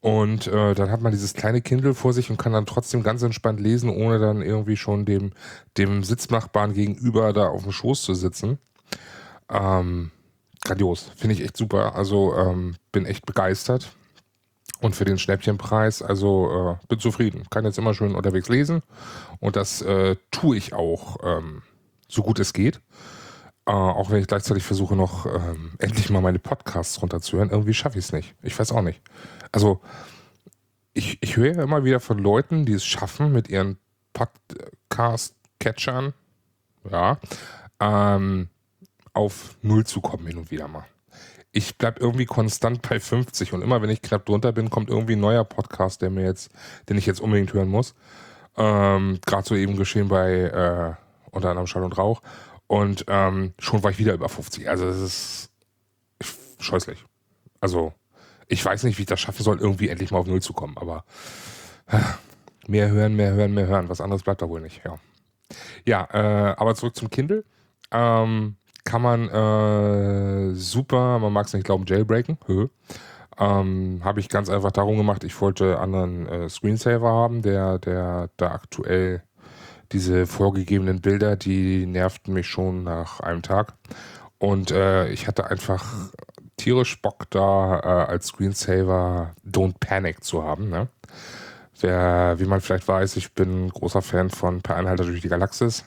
Und 0.00 0.48
äh, 0.48 0.74
dann 0.74 0.90
hat 0.90 1.00
man 1.00 1.12
dieses 1.12 1.32
kleine 1.32 1.62
Kindle 1.62 1.94
vor 1.94 2.12
sich 2.12 2.28
und 2.28 2.36
kann 2.36 2.52
dann 2.52 2.66
trotzdem 2.66 3.02
ganz 3.02 3.22
entspannt 3.22 3.58
lesen, 3.58 3.88
ohne 3.88 4.18
dann 4.18 4.42
irgendwie 4.42 4.76
schon 4.76 5.06
dem, 5.06 5.32
dem 5.78 6.04
Sitznachbarn 6.04 6.74
gegenüber 6.74 7.32
da 7.32 7.48
auf 7.48 7.62
dem 7.62 7.72
Schoß 7.72 8.02
zu 8.02 8.12
sitzen. 8.12 8.58
Ähm, 9.48 10.10
grandios, 10.62 11.10
finde 11.16 11.34
ich 11.36 11.42
echt 11.42 11.56
super. 11.56 11.94
Also 11.94 12.36
ähm, 12.36 12.76
bin 12.92 13.06
echt 13.06 13.24
begeistert. 13.24 13.92
Und 14.82 14.94
für 14.94 15.06
den 15.06 15.18
Schnäppchenpreis, 15.18 16.02
also 16.02 16.76
äh, 16.82 16.86
bin 16.88 17.00
zufrieden. 17.00 17.44
Kann 17.48 17.64
jetzt 17.64 17.78
immer 17.78 17.94
schön 17.94 18.14
unterwegs 18.14 18.50
lesen. 18.50 18.82
Und 19.40 19.56
das 19.56 19.80
äh, 19.80 20.16
tue 20.30 20.58
ich 20.58 20.74
auch, 20.74 21.16
ähm, 21.24 21.62
so 22.08 22.22
gut 22.22 22.38
es 22.40 22.52
geht. 22.52 22.82
Äh, 23.66 23.72
auch 23.72 24.10
wenn 24.10 24.20
ich 24.20 24.26
gleichzeitig 24.26 24.62
versuche 24.62 24.94
noch 24.94 25.26
ähm, 25.26 25.72
endlich 25.78 26.10
mal 26.10 26.20
meine 26.20 26.38
Podcasts 26.38 27.00
runterzuhören, 27.00 27.50
irgendwie 27.50 27.74
schaffe 27.74 27.98
ich 27.98 28.04
es 28.04 28.12
nicht. 28.12 28.34
Ich 28.42 28.58
weiß 28.58 28.72
auch 28.72 28.82
nicht. 28.82 29.00
Also 29.52 29.80
ich, 30.92 31.18
ich 31.22 31.36
höre 31.36 31.62
immer 31.62 31.84
wieder 31.84 32.00
von 32.00 32.18
Leuten, 32.18 32.66
die 32.66 32.74
es 32.74 32.84
schaffen, 32.84 33.32
mit 33.32 33.48
ihren 33.48 33.78
Podcast-Catchern, 34.12 36.12
ja, 36.90 37.18
ähm, 37.80 38.48
auf 39.12 39.56
Null 39.62 39.86
zu 39.86 40.00
kommen 40.00 40.26
hin 40.26 40.38
und 40.38 40.50
wieder 40.50 40.68
mal. 40.68 40.84
Ich 41.52 41.78
bleibe 41.78 42.00
irgendwie 42.00 42.26
konstant 42.26 42.82
bei 42.82 43.00
50 43.00 43.52
und 43.52 43.62
immer 43.62 43.80
wenn 43.80 43.90
ich 43.90 44.02
knapp 44.02 44.26
drunter 44.26 44.52
bin, 44.52 44.70
kommt 44.70 44.90
irgendwie 44.90 45.14
ein 45.14 45.20
neuer 45.20 45.44
Podcast, 45.44 46.02
der 46.02 46.10
mir 46.10 46.24
jetzt, 46.24 46.50
den 46.88 46.98
ich 46.98 47.06
jetzt 47.06 47.20
unbedingt 47.20 47.52
hören 47.52 47.68
muss. 47.68 47.94
Ähm, 48.56 49.20
Gerade 49.24 49.48
so 49.48 49.54
eben 49.54 49.76
geschehen 49.76 50.08
bei 50.08 50.32
äh, 50.32 50.94
unter 51.30 51.50
anderem 51.50 51.66
Schall 51.66 51.84
und 51.84 51.96
Rauch. 51.96 52.20
Und 52.74 53.04
ähm, 53.06 53.54
schon 53.60 53.84
war 53.84 53.92
ich 53.92 54.00
wieder 54.00 54.14
über 54.14 54.28
50. 54.28 54.68
Also 54.68 54.88
es 54.88 54.98
ist 54.98 55.50
scheußlich. 56.58 57.04
Also 57.60 57.92
ich 58.48 58.64
weiß 58.64 58.82
nicht, 58.82 58.98
wie 58.98 59.02
ich 59.02 59.08
das 59.08 59.20
schaffen 59.20 59.44
soll, 59.44 59.60
irgendwie 59.60 59.90
endlich 59.90 60.10
mal 60.10 60.18
auf 60.18 60.26
Null 60.26 60.42
zu 60.42 60.54
kommen. 60.54 60.76
Aber 60.76 61.04
äh, 61.86 62.00
mehr 62.66 62.90
hören, 62.90 63.14
mehr 63.14 63.30
hören, 63.30 63.54
mehr 63.54 63.68
hören. 63.68 63.88
Was 63.88 64.00
anderes 64.00 64.24
bleibt 64.24 64.42
da 64.42 64.48
wohl 64.48 64.60
nicht. 64.60 64.82
Ja, 64.84 64.98
ja 65.84 66.08
äh, 66.12 66.56
aber 66.56 66.74
zurück 66.74 66.96
zum 66.96 67.10
Kindle. 67.10 67.44
Ähm, 67.92 68.56
kann 68.82 69.02
man 69.02 69.28
äh, 69.28 70.54
super, 70.56 71.20
man 71.20 71.32
mag 71.32 71.46
es 71.46 71.54
nicht 71.54 71.66
glauben, 71.66 71.84
jailbreaken. 71.86 72.38
Ähm, 73.38 74.00
Habe 74.02 74.18
ich 74.18 74.28
ganz 74.28 74.50
einfach 74.50 74.72
darum 74.72 74.96
gemacht, 74.96 75.22
ich 75.22 75.40
wollte 75.40 75.78
anderen 75.78 76.26
äh, 76.26 76.48
Screensaver 76.48 77.08
haben, 77.08 77.42
der, 77.42 77.78
der 77.78 78.30
da 78.36 78.50
aktuell 78.50 79.22
diese 79.94 80.26
vorgegebenen 80.26 81.00
Bilder, 81.00 81.36
die 81.36 81.86
nervten 81.86 82.32
mich 82.32 82.48
schon 82.48 82.84
nach 82.84 83.20
einem 83.20 83.42
Tag. 83.42 83.74
Und 84.38 84.72
äh, 84.72 85.08
ich 85.08 85.26
hatte 85.26 85.48
einfach 85.48 86.10
tierisch 86.56 87.00
Bock 87.00 87.30
da 87.30 87.78
äh, 87.78 88.10
als 88.10 88.26
Screensaver 88.26 89.34
Don't 89.48 89.76
Panic 89.80 90.22
zu 90.22 90.42
haben. 90.42 90.68
Ne? 90.68 90.88
Wer, 91.80 92.36
wie 92.38 92.44
man 92.44 92.60
vielleicht 92.60 92.86
weiß, 92.86 93.16
ich 93.16 93.32
bin 93.32 93.70
großer 93.70 94.02
Fan 94.02 94.30
von 94.30 94.60
Per 94.60 94.76
Einhalter 94.76 95.04
durch 95.04 95.22
die 95.22 95.28
Galaxis. 95.28 95.84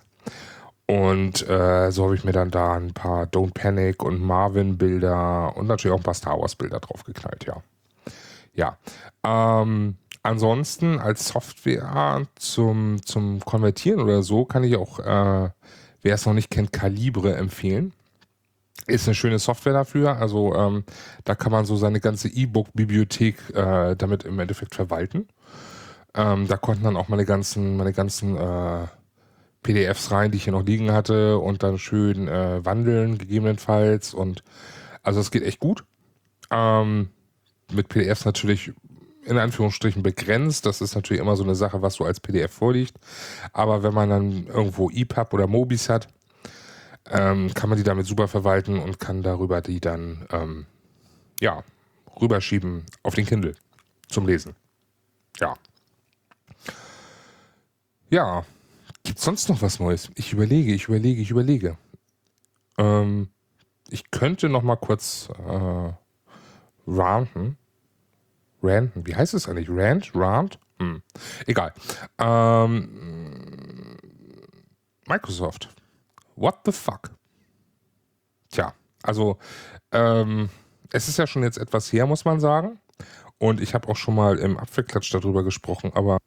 Und 0.86 1.48
äh, 1.50 1.92
so 1.92 2.06
habe 2.06 2.16
ich 2.16 2.24
mir 2.24 2.32
dann 2.32 2.50
da 2.50 2.76
ein 2.76 2.94
paar 2.94 3.26
Don't 3.26 3.54
Panic 3.54 4.04
und 4.04 4.22
Marvin-Bilder 4.22 5.56
und 5.58 5.68
natürlich 5.68 5.94
auch 5.94 6.00
ein 6.00 6.04
paar 6.04 6.14
Star 6.14 6.40
Wars-Bilder 6.40 6.80
draufgeknallt, 6.80 7.46
ja. 7.46 7.62
Ja. 8.54 8.78
Ähm, 9.26 9.98
ansonsten 10.28 11.00
als 11.00 11.30
Software 11.30 12.28
zum, 12.36 13.02
zum 13.06 13.40
Konvertieren 13.40 14.02
oder 14.02 14.22
so 14.24 14.46
kann 14.46 14.64
ich 14.64 14.76
auch, 14.76 15.00
äh, 15.00 15.50
wer 16.02 16.14
es 16.14 16.26
noch 16.26 16.34
nicht 16.34 16.50
kennt, 16.52 16.74
Calibre 16.74 17.36
empfehlen. 17.36 17.94
Ist 18.88 19.08
eine 19.08 19.16
schöne 19.16 19.40
Software 19.40 19.74
dafür. 19.74 20.18
Also 20.18 20.54
ähm, 20.54 20.84
da 21.24 21.36
kann 21.36 21.52
man 21.52 21.66
so 21.66 21.78
seine 21.78 22.00
ganze 22.00 22.28
E-Book-Bibliothek 22.28 23.56
äh, 23.56 23.96
damit 23.96 24.24
im 24.24 24.38
Endeffekt 24.40 24.76
verwalten. 24.76 25.28
Ähm, 26.14 26.48
da 26.48 26.58
konnten 26.58 26.84
dann 26.84 26.98
auch 26.98 27.08
meine 27.08 27.26
ganzen, 27.26 27.78
meine 27.78 27.94
ganzen 27.94 28.38
äh, 28.38 28.88
PDFs 29.64 30.12
rein, 30.12 30.32
die 30.32 30.38
ich 30.38 30.44
hier 30.44 30.54
noch 30.54 30.66
liegen 30.66 30.92
hatte 30.92 31.40
und 31.40 31.64
dann 31.64 31.80
schön 31.80 32.28
äh, 32.28 32.64
wandeln 32.64 33.18
gegebenenfalls 33.18 34.14
und 34.14 34.44
also 35.04 35.20
es 35.20 35.32
geht 35.32 35.44
echt 35.44 35.60
gut. 35.60 35.84
Ähm, 36.52 37.10
mit 37.72 37.90
PDFs 37.90 38.26
natürlich 38.26 38.74
in 39.28 39.38
Anführungsstrichen 39.38 40.04
begrenzt. 40.04 40.66
Das 40.66 40.82
ist 40.82 40.96
natürlich 40.96 41.22
immer 41.22 41.36
so 41.36 41.44
eine 41.44 41.56
Sache, 41.56 41.82
was 41.82 41.96
so 41.96 42.06
als 42.06 42.20
PDF 42.20 42.52
vorliegt. 42.52 42.96
Aber 43.54 43.84
wenn 43.84 43.94
man 43.94 44.10
dann 44.10 44.48
irgendwo 44.48 44.90
EPUB 44.90 45.34
oder 45.34 45.48
Mobis 45.48 45.90
hat, 45.90 46.08
ähm, 47.10 47.54
kann 47.54 47.70
man 47.70 47.78
die 47.78 47.84
damit 47.84 48.06
super 48.06 48.28
verwalten 48.28 48.80
und 48.80 49.00
kann 49.00 49.22
darüber 49.22 49.62
die 49.62 49.80
dann 49.80 50.26
ähm, 50.32 50.66
ja 51.40 51.64
rüberschieben 52.20 52.86
auf 53.04 53.16
den 53.16 53.26
Kindle 53.26 53.56
zum 54.10 54.26
Lesen. 54.26 54.56
Ja. 55.40 55.54
Ja, 58.10 58.46
Gibt 59.08 59.20
sonst 59.20 59.48
noch 59.48 59.62
was 59.62 59.80
Neues? 59.80 60.12
Ich 60.16 60.34
überlege, 60.34 60.74
ich 60.74 60.90
überlege, 60.90 61.22
ich 61.22 61.32
überlege. 61.32 61.78
Ähm, 62.78 63.30
ich 63.88 64.12
könnte 64.12 64.50
noch 64.50 64.64
mal 64.64 64.76
kurz 64.76 65.30
äh, 65.30 65.94
ranten. 66.86 67.58
Ranten, 68.62 69.06
wie 69.06 69.16
heißt 69.16 69.34
es 69.34 69.48
eigentlich? 69.48 69.70
Rant? 69.70 70.12
Rant? 70.16 70.60
Hm. 70.80 71.02
Egal. 71.46 71.74
Ähm, 72.18 73.98
Microsoft. 75.08 75.70
What 76.36 76.60
the 76.66 76.72
fuck? 76.72 77.12
Tja, 78.52 78.74
also 79.04 79.38
ähm, 79.92 80.50
es 80.92 81.08
ist 81.08 81.18
ja 81.18 81.28
schon 81.28 81.44
jetzt 81.44 81.58
etwas 81.58 81.92
her, 81.92 82.06
muss 82.06 82.26
man 82.26 82.40
sagen. 82.40 82.80
Und 83.40 83.62
ich 83.62 83.74
habe 83.74 83.88
auch 83.88 83.96
schon 83.96 84.16
mal 84.16 84.38
im 84.40 84.58
Apfelklatsch 84.58 85.14
darüber 85.14 85.44
gesprochen, 85.44 85.92
aber 85.94 86.18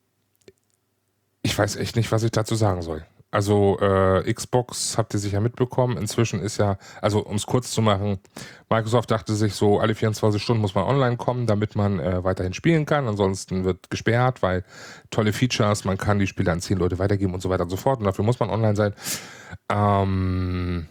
ich 1.42 1.58
weiß 1.58 1.76
echt 1.76 1.96
nicht, 1.96 2.12
was 2.12 2.22
ich 2.22 2.30
dazu 2.30 2.54
sagen 2.54 2.82
soll. 2.82 3.04
Also 3.30 3.78
äh, 3.80 4.32
Xbox 4.32 4.98
habt 4.98 5.14
ihr 5.14 5.20
sicher 5.20 5.40
mitbekommen. 5.40 5.96
Inzwischen 5.96 6.40
ist 6.40 6.58
ja, 6.58 6.78
also 7.00 7.20
um 7.20 7.36
es 7.36 7.46
kurz 7.46 7.70
zu 7.70 7.80
machen, 7.80 8.18
Microsoft 8.68 9.10
dachte 9.10 9.34
sich 9.34 9.54
so, 9.54 9.78
alle 9.78 9.94
24 9.94 10.42
Stunden 10.42 10.60
muss 10.60 10.74
man 10.74 10.84
online 10.84 11.16
kommen, 11.16 11.46
damit 11.46 11.76
man 11.76 12.00
äh, 12.00 12.24
weiterhin 12.24 12.54
spielen 12.54 12.86
kann. 12.86 13.06
Ansonsten 13.06 13.64
wird 13.64 13.88
gesperrt, 13.88 14.42
weil 14.42 14.64
tolle 15.10 15.32
Features, 15.32 15.84
man 15.84 15.96
kann 15.96 16.18
die 16.18 16.26
Spiele 16.26 16.50
an 16.50 16.60
zehn 16.60 16.78
Leute 16.78 16.98
weitergeben 16.98 17.32
und 17.34 17.40
so 17.40 17.50
weiter 17.50 17.62
und 17.62 17.70
so 17.70 17.76
fort. 17.76 18.00
Und 18.00 18.06
dafür 18.06 18.24
muss 18.24 18.40
man 18.40 18.50
online 18.50 18.74
sein. 18.74 18.94
Ähm, 19.68 20.86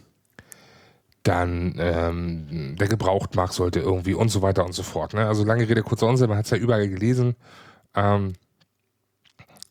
dann 1.22 1.74
ähm, 1.78 2.76
der 2.80 2.88
Gebrauchtmarkt 2.88 3.52
sollte 3.52 3.80
irgendwie 3.80 4.14
und 4.14 4.30
so 4.30 4.40
weiter 4.40 4.64
und 4.64 4.72
so 4.72 4.82
fort. 4.82 5.12
Ne? 5.12 5.26
Also 5.26 5.44
lange 5.44 5.68
Rede, 5.68 5.82
kurzer 5.82 6.06
Unsinn, 6.06 6.30
man 6.30 6.38
hat 6.38 6.46
es 6.46 6.50
ja 6.50 6.56
überall 6.56 6.88
gelesen. 6.88 7.36
Ähm, 7.94 8.32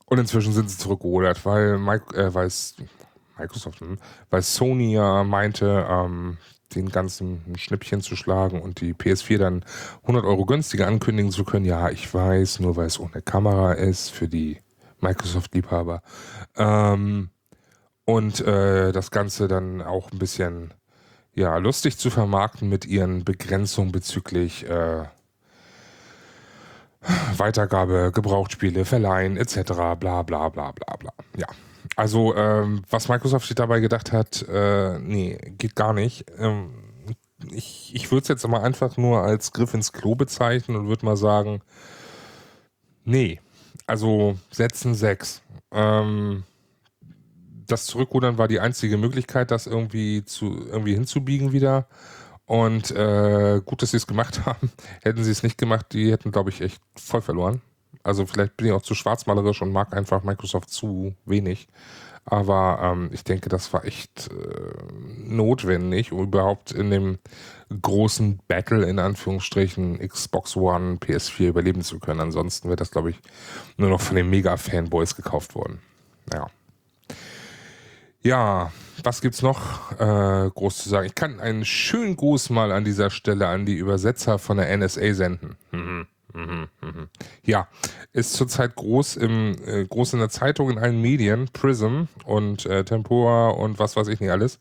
und 0.10 0.18
inzwischen 0.18 0.54
sind 0.54 0.70
sie 0.70 0.78
zurückgerudert, 0.78 1.46
weil, 1.46 1.78
Mike, 1.78 2.16
äh, 2.16 2.34
weil 2.34 2.50
Microsoft, 3.38 3.80
hm, 3.82 3.98
weil 4.30 4.42
Sony 4.42 4.94
ja 4.94 5.24
meinte, 5.24 5.88
ähm, 5.89 6.38
den 6.75 6.89
ganzen 6.89 7.42
Schnippchen 7.58 8.01
zu 8.01 8.16
schlagen 8.16 8.62
und 8.62 8.82
die 8.82 8.94
PS4 8.94 9.38
dann 9.38 9.66
100 10.04 10.24
Euro 10.24 10.46
günstiger 10.46 10.88
ankündigen 10.88 11.32
zu 11.32 11.44
können. 11.44 11.66
Ja, 11.66 11.89
ich 11.89 12.13
weiß, 12.13 12.60
nur 12.60 12.75
weil 12.75 12.86
es 12.86 13.00
ohne 13.00 13.22
Kamera 13.24 13.74
ist 13.74 14.12
für 14.12 14.28
die 14.28 14.60
Microsoft-Liebhaber. 15.01 16.01
Ähm, 16.56 17.30
und 18.06 18.42
äh, 18.42 18.92
das 18.92 19.12
Ganze 19.12 19.48
dann 19.48 19.82
auch 19.82 20.12
ein 20.12 20.20
bisschen 20.20 20.74
ja 21.34 21.58
lustig 21.58 21.98
zu 21.98 22.10
vermarkten 22.10 22.70
mit 22.70 22.86
ihren 22.86 23.24
Begrenzungen 23.24 23.92
bezüglich 23.92 24.68
äh, 24.68 25.06
Weitergabe, 27.38 28.12
Gebrauchtspiele, 28.13 28.86
Verleihen 28.86 29.38
etc. 29.38 29.72
bla 30.00 30.24
bla 30.24 30.24
bla 30.24 30.50
bla 30.50 30.72
bla. 30.72 31.13
Ja. 31.38 31.48
Also, 31.96 32.36
ähm, 32.36 32.84
was 32.89 33.08
Microsoft 33.08 33.48
sich 33.48 33.56
dabei 33.56 33.79
gedacht 33.79 34.12
hat, 34.12 34.46
äh, 34.48 35.00
nee, 35.00 35.38
geht 35.58 35.75
gar 35.75 35.94
nicht. 35.94 36.25
Ähm, 36.38 36.72
ich 37.51 37.91
ich 37.94 38.12
würde 38.12 38.24
es 38.24 38.27
jetzt 38.27 38.48
mal 38.48 38.62
einfach 38.62 38.98
nur 38.98 39.22
als 39.24 39.53
Griff 39.53 39.74
ins 39.74 39.94
Klo 39.94 40.15
bezeichnen 40.15 40.75
und 40.77 40.88
würde 40.88 41.06
mal 41.06 41.18
sagen, 41.18 41.62
nee. 43.06 43.39
Also 43.88 44.38
setzen 44.51 44.94
sechs. 44.94 45.41
Ähm, 45.72 46.44
das 47.65 47.86
Zurückrudern 47.86 48.38
war 48.38 48.48
die 48.48 48.60
einzige 48.60 48.98
Möglichkeit, 48.98 49.51
das 49.51 49.68
irgendwie 49.68 50.25
zu 50.25 50.68
irgendwie 50.68 50.94
hinzubiegen 50.94 51.53
wieder. 51.53 51.88
Und 52.50 52.89
äh, 52.89 53.62
gut, 53.63 53.84
dass 53.84 53.91
sie 53.91 53.98
es 53.98 54.08
gemacht 54.08 54.44
haben. 54.48 54.72
Hätten 55.03 55.24
sie 55.24 55.29
es 55.29 55.44
nicht 55.44 55.60
gemacht, 55.60 55.86
die 55.91 56.12
hätten, 56.12 56.32
glaube 56.32 56.50
ich, 56.50 56.62
echt 56.62 56.82
voll 56.96 57.22
verloren. 57.22 57.62
Also 58.01 58.25
vielleicht 58.25 58.58
bin 58.58 58.65
ich 58.65 58.74
auch 58.74 58.82
zu 58.82 58.96
schwarzmalerisch 58.96 59.62
und 59.62 59.72
mag 59.72 59.94
einfach 59.96 60.24
Microsoft 60.24 60.72
zu 60.72 61.13
wenig. 61.25 61.68
Aber 62.25 62.79
ähm, 62.82 63.12
ich 63.13 63.24
denke, 63.24 63.50
das 63.50 63.72
war 63.72 63.86
echt 63.86 64.32
äh, 64.32 65.27
notwendig, 65.27 66.12
um 66.12 66.24
überhaupt 66.24 66.72
in 66.72 66.89
dem 66.89 67.20
großen 67.70 68.39
Battle 68.48 68.84
in 68.84 68.98
Anführungsstrichen 68.98 70.00
Xbox 70.00 70.58
One, 70.58 70.96
PS4 70.96 71.50
überleben 71.50 71.84
zu 71.84 72.00
können. 72.00 72.20
Ansonsten 72.20 72.70
wäre 72.70 72.77
das, 72.77 72.89
glaube 72.89 73.12
ich, 73.12 73.20
nur 73.77 73.91
noch 73.91 74.01
von 74.01 74.15
den 74.15 74.27
Mega-Fanboys 74.27 75.15
gekauft 75.15 75.53
worden. 75.53 75.82
Ja. 76.34 76.48
Ja, 78.22 78.72
was 79.04 79.22
gibt's 79.22 79.42
noch 79.42 79.94
äh, 79.94 80.50
groß 80.50 80.78
zu 80.78 80.90
sagen? 80.90 81.06
Ich 81.06 81.16
kann 81.16 81.40
einen 81.40 81.64
schönen 81.64 82.18
Gruß 82.18 82.50
mal 82.50 82.72
an 82.72 82.84
dieser 82.84 83.10
Stelle 83.10 83.48
an 83.48 83.66
die 83.66 83.76
Übersetzer 83.76 84.40
von 84.40 84.58
der 84.58 84.76
NSA 84.76 85.14
senden. 85.14 85.56
Mhm, 85.72 86.08
mhm, 86.34 86.68
mhm. 86.82 87.10
Ja, 87.46 87.70
ist 88.12 88.34
zurzeit 88.34 88.76
groß 88.76 89.16
im 89.16 89.56
äh, 89.66 89.86
groß 89.86 90.14
in 90.14 90.20
der 90.20 90.30
Zeitung 90.30 90.70
in 90.70 90.78
allen 90.78 91.02
Medien, 91.02 91.50
Prism 91.54 92.04
und 92.26 92.66
äh, 92.66 92.84
Tempora 92.84 93.50
und 93.50 93.80
was 93.80 93.96
weiß 93.96 94.10
ich 94.10 94.20
nicht 94.20 94.32
alles. 94.32 94.60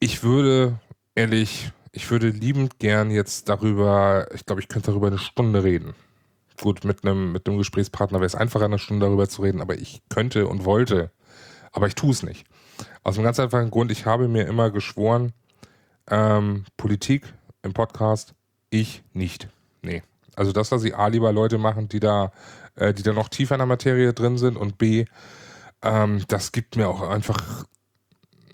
Ich 0.00 0.24
würde 0.24 0.80
ehrlich, 1.14 1.70
ich 1.92 2.10
würde 2.10 2.30
liebend 2.30 2.80
gern 2.80 3.12
jetzt 3.12 3.48
darüber, 3.48 4.26
ich 4.34 4.44
glaube, 4.44 4.60
ich 4.60 4.68
könnte 4.68 4.90
darüber 4.90 5.06
eine 5.06 5.18
Stunde 5.18 5.62
reden. 5.62 5.94
Gut, 6.60 6.84
mit 6.84 7.04
einem 7.04 7.30
mit 7.30 7.48
einem 7.48 7.58
Gesprächspartner 7.58 8.18
wäre 8.18 8.26
es 8.26 8.34
einfacher, 8.34 8.64
eine 8.64 8.80
Stunde 8.80 9.06
darüber 9.06 9.28
zu 9.28 9.42
reden, 9.42 9.60
aber 9.60 9.76
ich 9.76 10.02
könnte 10.08 10.48
und 10.48 10.64
wollte, 10.64 11.12
aber 11.72 11.86
ich 11.86 11.94
tue 11.94 12.10
es 12.10 12.22
nicht. 12.22 12.46
Aus 13.02 13.16
einem 13.16 13.24
ganz 13.24 13.40
einfachen 13.40 13.70
Grund, 13.70 13.90
ich 13.90 14.06
habe 14.06 14.28
mir 14.28 14.46
immer 14.46 14.70
geschworen, 14.70 15.32
ähm, 16.10 16.64
Politik 16.76 17.32
im 17.62 17.72
Podcast, 17.72 18.34
ich 18.70 19.02
nicht. 19.12 19.48
Nee. 19.82 20.02
Also 20.36 20.52
das, 20.52 20.70
was 20.70 20.82
sie 20.82 20.94
A 20.94 21.08
lieber 21.08 21.32
Leute 21.32 21.58
machen, 21.58 21.88
die 21.88 22.00
da, 22.00 22.32
äh, 22.76 22.94
die 22.94 23.02
da 23.02 23.12
noch 23.12 23.28
tiefer 23.28 23.56
in 23.56 23.60
der 23.60 23.66
Materie 23.66 24.12
drin 24.12 24.38
sind 24.38 24.56
und 24.56 24.78
B, 24.78 25.06
ähm, 25.82 26.22
das 26.28 26.52
gibt 26.52 26.76
mir 26.76 26.88
auch 26.88 27.02
einfach, 27.02 27.64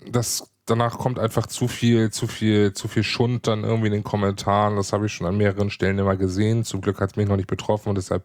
das 0.07 0.49
danach 0.65 0.97
kommt 0.97 1.19
einfach 1.19 1.45
zu 1.47 1.67
viel, 1.67 2.11
zu 2.11 2.27
viel, 2.27 2.73
zu 2.73 2.87
viel 2.87 3.03
Schund 3.03 3.47
dann 3.47 3.63
irgendwie 3.63 3.87
in 3.87 3.93
den 3.93 4.03
Kommentaren. 4.03 4.75
Das 4.75 4.93
habe 4.93 5.05
ich 5.05 5.13
schon 5.13 5.27
an 5.27 5.37
mehreren 5.37 5.69
Stellen 5.69 5.99
immer 5.99 6.17
gesehen. 6.17 6.63
Zum 6.63 6.81
Glück 6.81 6.99
hat 6.99 7.11
es 7.11 7.15
mich 7.15 7.27
noch 7.27 7.37
nicht 7.37 7.47
betroffen 7.47 7.89
und 7.89 7.95
deshalb 7.95 8.23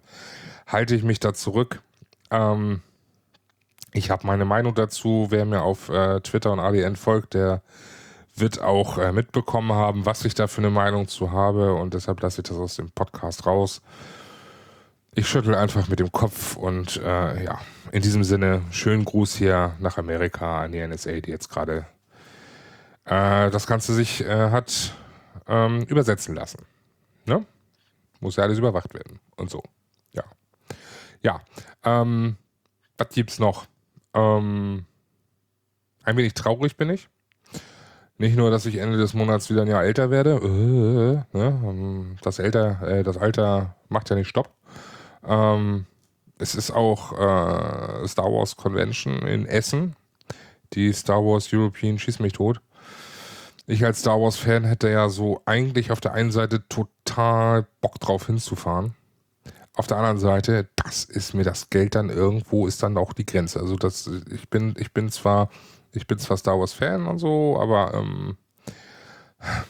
halte 0.67 0.95
ich 0.95 1.03
mich 1.03 1.21
da 1.21 1.35
zurück. 1.35 1.83
Ähm, 2.31 2.81
ich 3.93 4.11
habe 4.11 4.27
meine 4.27 4.45
Meinung 4.45 4.75
dazu. 4.75 5.27
Wer 5.31 5.45
mir 5.45 5.63
auf 5.63 5.89
äh, 5.89 6.21
Twitter 6.21 6.53
und 6.53 6.61
ADN 6.61 6.97
folgt, 6.97 7.35
der 7.35 7.63
wird 8.37 8.61
auch 8.61 8.99
äh, 8.99 9.13
mitbekommen 9.13 9.73
haben, 9.73 10.07
was 10.07 10.25
ich 10.25 10.35
da 10.35 10.47
für 10.47 10.61
eine 10.61 10.71
Meinung 10.71 11.09
zu 11.09 11.33
habe. 11.33 11.75
Und 11.75 11.95
deshalb 11.95 12.21
lasse 12.23 12.41
ich 12.41 12.49
das 12.49 12.57
aus 12.57 12.77
dem 12.77 12.91
Podcast 12.91 13.47
raus. 13.47 13.83
Ich 15.15 15.29
schüttel 15.29 15.55
einfach 15.57 15.89
mit 15.89 15.99
dem 15.99 16.13
Kopf 16.13 16.57
und 16.57 16.97
äh, 16.99 17.45
ja, 17.45 17.61
in 17.91 18.01
diesem 18.01 18.23
Sinne, 18.23 18.63
schönen 18.71 19.05
Gruß 19.05 19.35
hier 19.35 19.75
nach 19.81 19.99
Amerika 19.99 20.63
an 20.63 20.73
die 20.73 20.87
NSA, 20.87 21.21
die 21.21 21.33
jetzt 21.33 21.49
gerade 21.49 21.85
äh, 23.07 23.51
das 23.51 23.67
Ganze 23.67 23.93
sich 23.93 24.25
äh, 24.25 24.51
hat 24.51 24.95
ähm, 25.49 25.83
übersetzen 25.83 26.37
lassen. 26.37 26.65
Ne? 27.27 27.45
Muss 28.21 28.37
ja 28.37 28.45
alles 28.45 28.59
überwacht 28.59 28.95
werden 28.95 29.19
und 29.37 29.51
so. 29.51 29.63
Ja. 30.13 30.23
Ja. 31.23 31.41
Ähm, 31.83 32.37
was 32.97 33.09
gibt's 33.09 33.41
noch? 33.41 33.67
Ähm, 34.15 34.87
ein 36.05 36.17
wenig 36.17 36.35
traurig 36.35 36.77
bin 36.77 36.91
ich. 36.91 37.09
Nicht 38.19 38.37
nur, 38.37 38.51
dass 38.51 38.67
ich 38.67 38.77
Ende 38.77 38.99
des 38.99 39.15
Monats 39.15 39.49
wieder 39.49 39.63
ein 39.63 39.69
Jahr 39.69 39.83
älter 39.83 40.11
werde. 40.11 40.33
Äh, 40.43 41.37
ne? 41.39 41.61
Ähm, 41.65 42.17
das, 42.23 42.39
älter, 42.39 42.83
äh, 42.83 43.03
das 43.03 43.17
Alter 43.17 43.77
macht 43.89 44.11
ja 44.11 44.17
nicht 44.17 44.29
Stopp. 44.29 44.51
Ähm, 45.27 45.87
es 46.39 46.55
ist 46.55 46.71
auch 46.71 47.13
äh, 47.13 48.07
Star 48.07 48.27
Wars 48.27 48.57
Convention 48.57 49.23
in 49.27 49.47
Essen. 49.47 49.97
Die 50.75 50.93
Star 50.93 51.25
Wars 51.25 51.49
European 51.53 51.99
Schieß 51.99 52.19
mich 52.21 52.35
tot. 52.35 52.61
Ich 53.67 53.85
als 53.85 54.01
Star 54.01 54.21
Wars 54.21 54.37
Fan 54.37 54.65
hätte 54.65 54.91
ja 54.91 55.09
so 55.09 55.43
eigentlich 55.47 55.93
auf 55.93 56.01
der 56.01 56.13
einen 56.13 56.33
Seite 56.33 56.67
total 56.69 57.67
Bock 57.81 58.01
drauf 58.01 58.27
hinzufahren. 58.27 58.95
Auf 59.81 59.87
der 59.87 59.97
anderen 59.97 60.19
Seite, 60.19 60.69
das 60.77 61.05
ist 61.05 61.35
mir 61.35 61.45
das 61.45 61.71
Geld 61.71 61.95
dann 61.95 62.11
irgendwo 62.11 62.67
ist 62.67 62.83
dann 62.83 62.99
auch 62.99 63.15
die 63.15 63.27
Grenze. 63.27 63.61
Also 63.61 63.77
das, 63.77 64.09
ich 64.31 64.49
bin, 64.51 64.75
ich 64.79 64.93
bin 64.93 65.11
zwar 65.11 65.49
ich 65.93 66.07
bin 66.07 66.19
zwar 66.19 66.37
Star 66.37 66.59
Wars 66.59 66.73
Fan 66.73 67.07
und 67.07 67.19
so, 67.19 67.59
aber 67.61 67.95
ähm, 67.95 68.37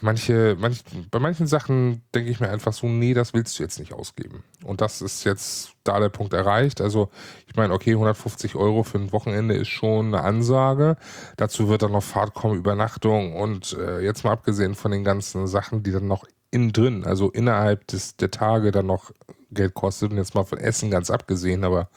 manche, 0.00 0.56
manch, 0.58 0.82
bei 1.10 1.18
manchen 1.18 1.46
Sachen 1.46 2.02
denke 2.14 2.30
ich 2.30 2.40
mir 2.40 2.50
einfach 2.50 2.72
so, 2.72 2.86
nee, 2.86 3.14
das 3.14 3.32
willst 3.34 3.58
du 3.58 3.62
jetzt 3.62 3.78
nicht 3.78 3.92
ausgeben. 3.92 4.44
Und 4.64 4.80
das 4.80 5.00
ist 5.00 5.24
jetzt 5.24 5.72
da 5.84 5.98
der 6.00 6.08
Punkt 6.08 6.34
erreicht. 6.34 6.80
Also 6.80 7.08
ich 7.46 7.56
meine, 7.56 7.72
okay, 7.72 7.92
150 7.92 8.54
Euro 8.56 8.82
für 8.82 8.98
ein 8.98 9.12
Wochenende 9.12 9.54
ist 9.54 9.68
schon 9.68 10.06
eine 10.06 10.22
Ansage. 10.22 10.96
Dazu 11.36 11.68
wird 11.68 11.82
dann 11.82 11.92
noch 11.92 12.02
Fahrt 12.02 12.34
kommen, 12.34 12.56
Übernachtung 12.56 13.36
und 13.36 13.76
äh, 13.78 14.00
jetzt 14.00 14.24
mal 14.24 14.32
abgesehen 14.32 14.74
von 14.74 14.90
den 14.90 15.04
ganzen 15.04 15.46
Sachen, 15.46 15.82
die 15.82 15.92
dann 15.92 16.06
noch 16.06 16.26
innen 16.50 16.72
drin, 16.72 17.04
also 17.04 17.30
innerhalb 17.30 17.86
des, 17.86 18.16
der 18.16 18.32
Tage 18.32 18.72
dann 18.72 18.86
noch 18.86 19.12
Geld 19.52 19.74
kostet 19.74 20.10
und 20.10 20.18
jetzt 20.18 20.34
mal 20.34 20.44
von 20.44 20.58
Essen 20.58 20.90
ganz 20.90 21.10
abgesehen, 21.10 21.64
aber 21.64 21.88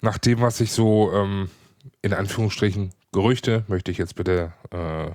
nach 0.00 0.18
dem, 0.18 0.40
was 0.40 0.60
ich 0.60 0.72
so 0.72 1.12
ähm, 1.12 1.50
in 2.02 2.12
Anführungsstrichen 2.12 2.92
Gerüchte, 3.12 3.64
möchte 3.68 3.90
ich 3.90 3.98
jetzt 3.98 4.14
bitte 4.14 4.52
äh, 4.70 5.10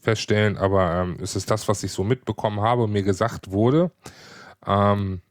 feststellen, 0.00 0.56
aber 0.56 0.94
ähm, 0.94 1.18
es 1.20 1.34
ist 1.34 1.50
das, 1.50 1.68
was 1.68 1.82
ich 1.82 1.92
so 1.92 2.04
mitbekommen 2.04 2.60
habe 2.60 2.86
mir 2.86 3.02
gesagt 3.02 3.50
wurde, 3.50 3.90
ähm, 4.66 5.22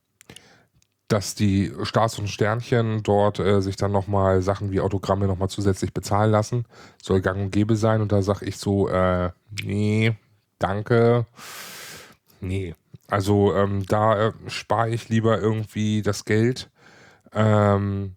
dass 1.07 1.35
die 1.35 1.71
Stars 1.83 2.19
und 2.19 2.27
Sternchen 2.27 3.01
dort 3.01 3.39
äh, 3.39 3.61
sich 3.61 3.77
dann 3.77 3.91
nochmal 3.91 4.41
Sachen 4.41 4.71
wie 4.71 4.81
Autogramme 4.81 5.27
nochmal 5.27 5.49
zusätzlich 5.49 5.93
bezahlen 5.93 6.31
lassen. 6.31 6.65
Soll 7.01 7.21
gang 7.21 7.39
und 7.39 7.51
gäbe 7.51 7.77
sein. 7.77 8.01
Und 8.01 8.11
da 8.11 8.21
sage 8.21 8.45
ich 8.45 8.57
so, 8.57 8.89
äh, 8.89 9.29
nee, 9.63 10.15
danke. 10.59 11.25
Nee. 12.41 12.75
Also 13.07 13.55
ähm, 13.55 13.85
da 13.85 14.27
äh, 14.27 14.33
spare 14.47 14.89
ich 14.89 15.09
lieber 15.09 15.39
irgendwie 15.39 16.01
das 16.01 16.25
Geld. 16.25 16.69
Ähm, 17.33 18.15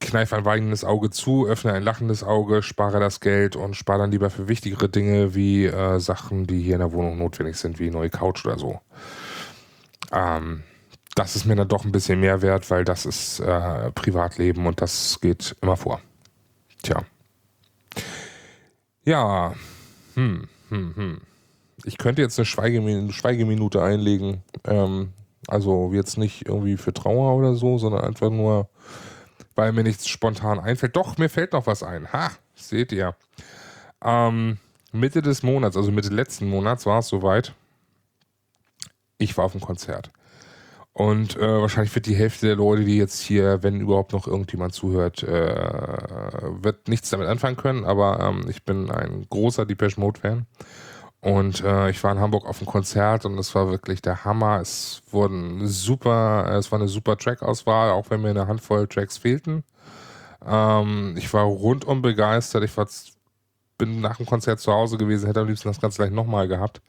kneife 0.00 0.36
ein 0.36 0.44
weinendes 0.44 0.84
Auge 0.84 1.10
zu, 1.10 1.46
öffne 1.46 1.72
ein 1.72 1.82
lachendes 1.82 2.24
Auge, 2.24 2.62
spare 2.62 3.00
das 3.00 3.20
Geld 3.20 3.54
und 3.54 3.76
spare 3.76 3.98
dann 4.00 4.10
lieber 4.10 4.30
für 4.30 4.48
wichtigere 4.48 4.88
Dinge 4.88 5.34
wie 5.34 5.66
äh, 5.66 6.00
Sachen, 6.00 6.46
die 6.46 6.60
hier 6.62 6.74
in 6.74 6.80
der 6.80 6.92
Wohnung 6.92 7.18
notwendig 7.18 7.56
sind, 7.56 7.78
wie 7.78 7.90
neue 7.90 8.10
Couch 8.10 8.44
oder 8.46 8.58
so. 8.58 8.80
Ähm, 10.12 10.62
das 11.14 11.36
ist 11.36 11.44
mir 11.44 11.56
dann 11.56 11.68
doch 11.68 11.84
ein 11.84 11.92
bisschen 11.92 12.20
mehr 12.20 12.40
wert, 12.40 12.70
weil 12.70 12.84
das 12.84 13.04
ist 13.04 13.40
äh, 13.40 13.90
Privatleben 13.92 14.66
und 14.66 14.80
das 14.80 15.20
geht 15.20 15.54
immer 15.60 15.76
vor. 15.76 16.00
Tja. 16.82 17.04
Ja. 19.04 19.54
Hm, 20.14 20.48
hm, 20.70 20.96
hm. 20.96 21.20
Ich 21.84 21.98
könnte 21.98 22.22
jetzt 22.22 22.38
eine 22.38 22.46
Schweigeminute, 22.46 23.12
Schweigeminute 23.12 23.82
einlegen. 23.82 24.42
Ähm, 24.64 25.12
also 25.48 25.92
jetzt 25.92 26.18
nicht 26.18 26.46
irgendwie 26.46 26.76
für 26.76 26.92
Trauer 26.92 27.36
oder 27.36 27.54
so, 27.54 27.78
sondern 27.78 28.02
einfach 28.02 28.30
nur 28.30 28.68
weil 29.60 29.72
mir 29.72 29.82
nichts 29.82 30.08
spontan 30.08 30.58
einfällt. 30.58 30.96
Doch, 30.96 31.18
mir 31.18 31.28
fällt 31.28 31.52
noch 31.52 31.66
was 31.66 31.82
ein. 31.82 32.10
Ha, 32.12 32.30
seht 32.54 32.92
ihr. 32.92 33.14
Ähm, 34.02 34.58
Mitte 34.92 35.20
des 35.20 35.42
Monats, 35.42 35.76
also 35.76 35.92
Mitte 35.92 36.08
letzten 36.08 36.48
Monats 36.48 36.86
war 36.86 37.00
es 37.00 37.08
soweit. 37.08 37.54
Ich 39.18 39.36
war 39.36 39.44
auf 39.44 39.52
dem 39.52 39.60
Konzert. 39.60 40.10
Und 40.92 41.36
äh, 41.36 41.60
wahrscheinlich 41.60 41.94
wird 41.94 42.06
die 42.06 42.16
Hälfte 42.16 42.46
der 42.46 42.56
Leute, 42.56 42.84
die 42.84 42.96
jetzt 42.96 43.20
hier, 43.20 43.62
wenn 43.62 43.80
überhaupt 43.80 44.12
noch 44.12 44.26
irgendjemand 44.26 44.72
zuhört, 44.72 45.22
äh, 45.22 46.62
wird 46.62 46.88
nichts 46.88 47.10
damit 47.10 47.28
anfangen 47.28 47.56
können. 47.56 47.84
Aber 47.84 48.18
ähm, 48.20 48.48
ich 48.48 48.64
bin 48.64 48.90
ein 48.90 49.26
großer 49.28 49.66
Depeche 49.66 50.00
Mode 50.00 50.20
Fan. 50.20 50.46
Und 51.20 51.62
äh, 51.62 51.90
ich 51.90 52.02
war 52.02 52.12
in 52.12 52.20
Hamburg 52.20 52.46
auf 52.46 52.58
dem 52.58 52.66
Konzert 52.66 53.26
und 53.26 53.38
es 53.38 53.54
war 53.54 53.70
wirklich 53.70 54.00
der 54.00 54.24
Hammer. 54.24 54.60
Es 54.60 55.02
wurden 55.10 55.66
super, 55.66 56.50
es 56.58 56.72
war 56.72 56.78
eine 56.78 56.88
super 56.88 57.16
Track-Auswahl, 57.18 57.90
auch 57.90 58.08
wenn 58.08 58.22
mir 58.22 58.30
eine 58.30 58.46
Handvoll 58.46 58.88
Tracks 58.88 59.18
fehlten. 59.18 59.64
Ähm, 60.46 61.14
ich 61.18 61.32
war 61.34 61.44
rundum 61.44 62.00
begeistert. 62.02 62.64
Ich 62.64 62.74
war, 62.76 62.88
bin 63.76 64.00
nach 64.00 64.16
dem 64.16 64.26
Konzert 64.26 64.60
zu 64.60 64.72
Hause 64.72 64.96
gewesen, 64.96 65.26
hätte 65.26 65.40
am 65.40 65.48
liebsten 65.48 65.68
das 65.68 65.80
Ganze 65.80 65.98
gleich 65.98 66.12
nochmal 66.12 66.48
gehabt. 66.48 66.80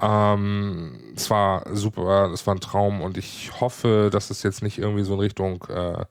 Ähm, 0.00 1.12
es 1.14 1.30
war 1.30 1.64
super, 1.74 2.30
es 2.32 2.46
war 2.46 2.54
ein 2.54 2.60
Traum 2.60 3.02
und 3.02 3.18
ich 3.18 3.52
hoffe, 3.60 4.08
dass 4.10 4.30
es 4.30 4.42
jetzt 4.42 4.62
nicht 4.62 4.78
irgendwie 4.78 5.04
so 5.04 5.14
in 5.14 5.20
Richtung 5.20 5.64
äh, 5.68 6.06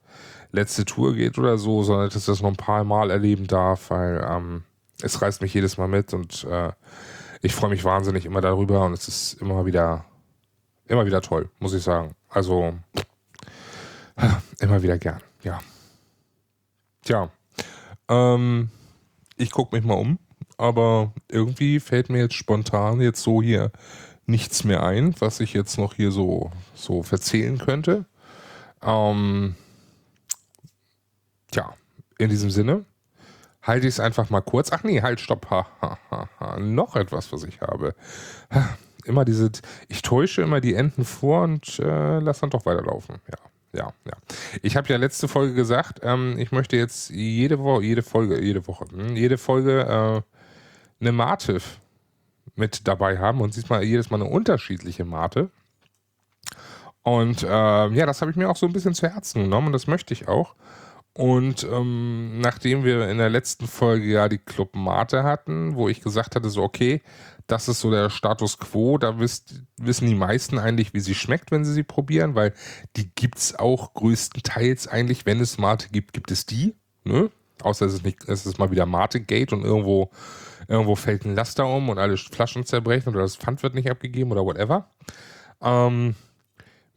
letzte 0.52 0.86
Tour 0.86 1.16
geht 1.16 1.38
oder 1.40 1.58
so, 1.58 1.84
sondern 1.84 2.08
dass 2.08 2.16
ich 2.16 2.26
das 2.26 2.42
noch 2.42 2.50
ein 2.50 2.56
paar 2.56 2.84
Mal 2.84 3.10
erleben 3.10 3.48
darf, 3.48 3.90
weil 3.90 4.26
ähm, 4.30 4.64
es 5.02 5.22
reißt 5.22 5.42
mich 5.42 5.54
jedes 5.54 5.78
Mal 5.78 5.88
mit 5.88 6.14
und 6.14 6.44
äh, 6.46 6.72
ich 7.42 7.56
freue 7.56 7.70
mich 7.70 7.84
wahnsinnig 7.84 8.26
immer 8.26 8.42
darüber 8.42 8.86
und 8.86 8.94
es 8.94 9.08
ist 9.08 9.34
immer 9.42 9.66
wieder, 9.66 10.06
immer 10.88 11.06
wieder 11.06 11.22
toll, 11.22 11.50
muss 11.60 11.74
ich 11.74 11.84
sagen. 11.84 12.16
Also 12.30 12.74
immer 14.60 14.84
wieder 14.84 14.98
gern, 14.98 15.22
ja. 15.44 15.60
Tja, 17.04 17.30
ähm, 18.10 18.70
ich 19.38 19.52
gucke 19.52 19.76
mich 19.76 19.86
mal 19.86 19.96
um, 19.96 20.20
aber 20.58 21.14
irgendwie 21.30 21.80
fällt 21.80 22.10
mir 22.10 22.20
jetzt 22.20 22.36
spontan 22.36 23.00
jetzt 23.02 23.24
so 23.24 23.42
hier 23.42 23.72
nichts 24.26 24.64
mehr 24.64 24.84
ein, 24.84 25.16
was 25.20 25.40
ich 25.40 25.54
jetzt 25.54 25.78
noch 25.78 25.96
hier 25.96 26.12
so, 26.12 26.52
so 26.76 27.02
verzählen 27.04 27.58
könnte. 27.58 28.06
Ähm, 28.82 29.56
tja, 31.52 31.74
in 32.18 32.30
diesem 32.30 32.52
Sinne, 32.52 32.86
halte 33.70 33.88
ich 33.88 33.94
es 33.94 34.00
einfach 34.00 34.30
mal 34.30 34.42
kurz. 34.42 34.72
Ach 34.72 34.84
nee, 34.84 35.02
halt, 35.02 35.22
stopp. 35.22 35.50
Ha, 35.50 35.68
ha, 35.82 35.98
ha, 36.12 36.30
ha. 36.40 36.60
Noch 36.60 36.96
etwas, 36.96 37.32
was 37.32 37.44
ich 37.44 37.62
habe. 37.62 37.96
Immer 39.06 39.24
diese, 39.26 39.50
ich 39.88 40.02
täusche 40.02 40.42
immer 40.42 40.60
die 40.60 40.76
Enden 40.76 41.06
vor 41.06 41.44
und 41.44 41.80
äh, 41.80 42.20
lass 42.20 42.42
dann 42.42 42.50
doch 42.50 42.66
weiterlaufen. 42.66 43.16
Ja. 43.28 43.38
Ja, 43.72 43.94
ja. 44.06 44.14
Ich 44.64 44.76
habe 44.76 44.88
ja 44.90 44.98
letzte 44.98 45.28
Folge 45.28 45.54
gesagt, 45.54 46.00
ähm, 46.02 46.38
ich 46.40 46.52
möchte 46.52 46.76
jetzt 46.76 47.12
jede 47.12 47.60
Woche, 47.60 47.84
jede 47.84 48.02
Folge, 48.02 48.42
jede 48.42 48.68
Woche, 48.68 48.86
hm, 48.92 49.16
jede 49.16 49.38
Folge 49.38 49.82
äh, 49.82 50.22
eine 51.02 51.12
Mate 51.12 51.60
mit 52.56 52.88
dabei 52.88 53.20
haben 53.20 53.42
und 53.42 53.56
diesmal 53.56 53.84
jedes 53.84 54.10
Mal 54.10 54.22
eine 54.22 54.30
unterschiedliche 54.30 55.06
Mate. 55.06 55.52
Und 57.04 57.44
äh, 57.44 57.48
ja, 57.48 58.06
das 58.06 58.22
habe 58.22 58.32
ich 58.32 58.38
mir 58.38 58.50
auch 58.50 58.56
so 58.56 58.66
ein 58.66 58.74
bisschen 58.74 58.94
zu 58.94 59.08
Herzen 59.08 59.44
genommen 59.44 59.68
und 59.68 59.74
das 59.74 59.88
möchte 59.88 60.14
ich 60.14 60.28
auch. 60.28 60.56
Und 61.14 61.64
ähm, 61.64 62.40
nachdem 62.40 62.84
wir 62.84 63.10
in 63.10 63.18
der 63.18 63.30
letzten 63.30 63.68
Folge 63.68 64.06
ja 64.06 64.30
die 64.30 64.38
Club 64.38 64.76
Mate 64.76 65.24
hatten, 65.24 65.76
wo 65.76 65.90
ich 65.90 66.02
gesagt 66.02 66.36
hatte, 66.36 66.50
so 66.50 66.64
okay, 66.64 67.02
das 67.48 67.68
ist 67.68 67.82
so 67.82 67.90
der 67.90 68.10
Status 68.10 68.60
quo, 68.60 68.98
da 68.98 69.20
wisst, 69.20 69.64
wissen 69.78 70.08
die 70.08 70.16
meisten 70.16 70.60
eigentlich, 70.60 70.94
wie 70.94 71.00
sie 71.00 71.16
schmeckt, 71.16 71.52
wenn 71.52 71.66
sie 71.66 71.74
sie 71.74 71.84
probieren, 71.84 72.36
weil 72.36 72.54
die 72.96 73.10
gibt 73.16 73.40
es 73.40 73.58
auch 73.58 73.94
größtenteils 73.96 74.88
eigentlich, 74.88 75.26
wenn 75.26 75.40
es 75.40 75.58
Mate 75.58 75.90
gibt, 75.92 76.14
gibt 76.14 76.32
es 76.32 76.46
die. 76.46 76.76
Ne? 77.04 77.32
Außer 77.64 77.88
es 77.88 77.96
ist, 77.96 78.06
nicht, 78.06 78.28
es 78.30 78.46
ist 78.46 78.60
mal 78.60 78.72
wieder 78.72 78.86
Mate-Gate 78.86 79.52
und 79.52 79.64
irgendwo, 79.64 80.12
irgendwo 80.68 80.96
fällt 80.96 81.26
ein 81.26 81.36
Laster 81.36 81.68
um 81.68 81.90
und 81.90 81.98
alle 81.98 82.18
Flaschen 82.18 82.66
zerbrechen 82.66 83.10
oder 83.10 83.22
das 83.22 83.36
Pfand 83.36 83.64
wird 83.64 83.76
nicht 83.76 83.90
abgegeben 83.90 84.32
oder 84.32 84.46
whatever. 84.46 84.90
Ähm, 85.62 86.16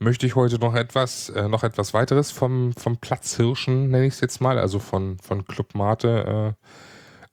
möchte 0.02 0.26
ich 0.26 0.36
heute 0.36 0.58
noch 0.58 0.74
etwas, 0.74 1.28
äh, 1.30 1.48
noch 1.48 1.62
etwas 1.62 1.94
weiteres 1.94 2.30
vom, 2.30 2.72
vom 2.74 2.96
Platzhirschen, 2.98 3.90
nenne 3.90 4.06
ich 4.06 4.14
es 4.14 4.20
jetzt 4.20 4.40
mal, 4.40 4.58
also 4.58 4.78
von, 4.78 5.18
von 5.18 5.44
Club 5.46 5.74
Mate 5.74 6.56
äh, 6.60 6.66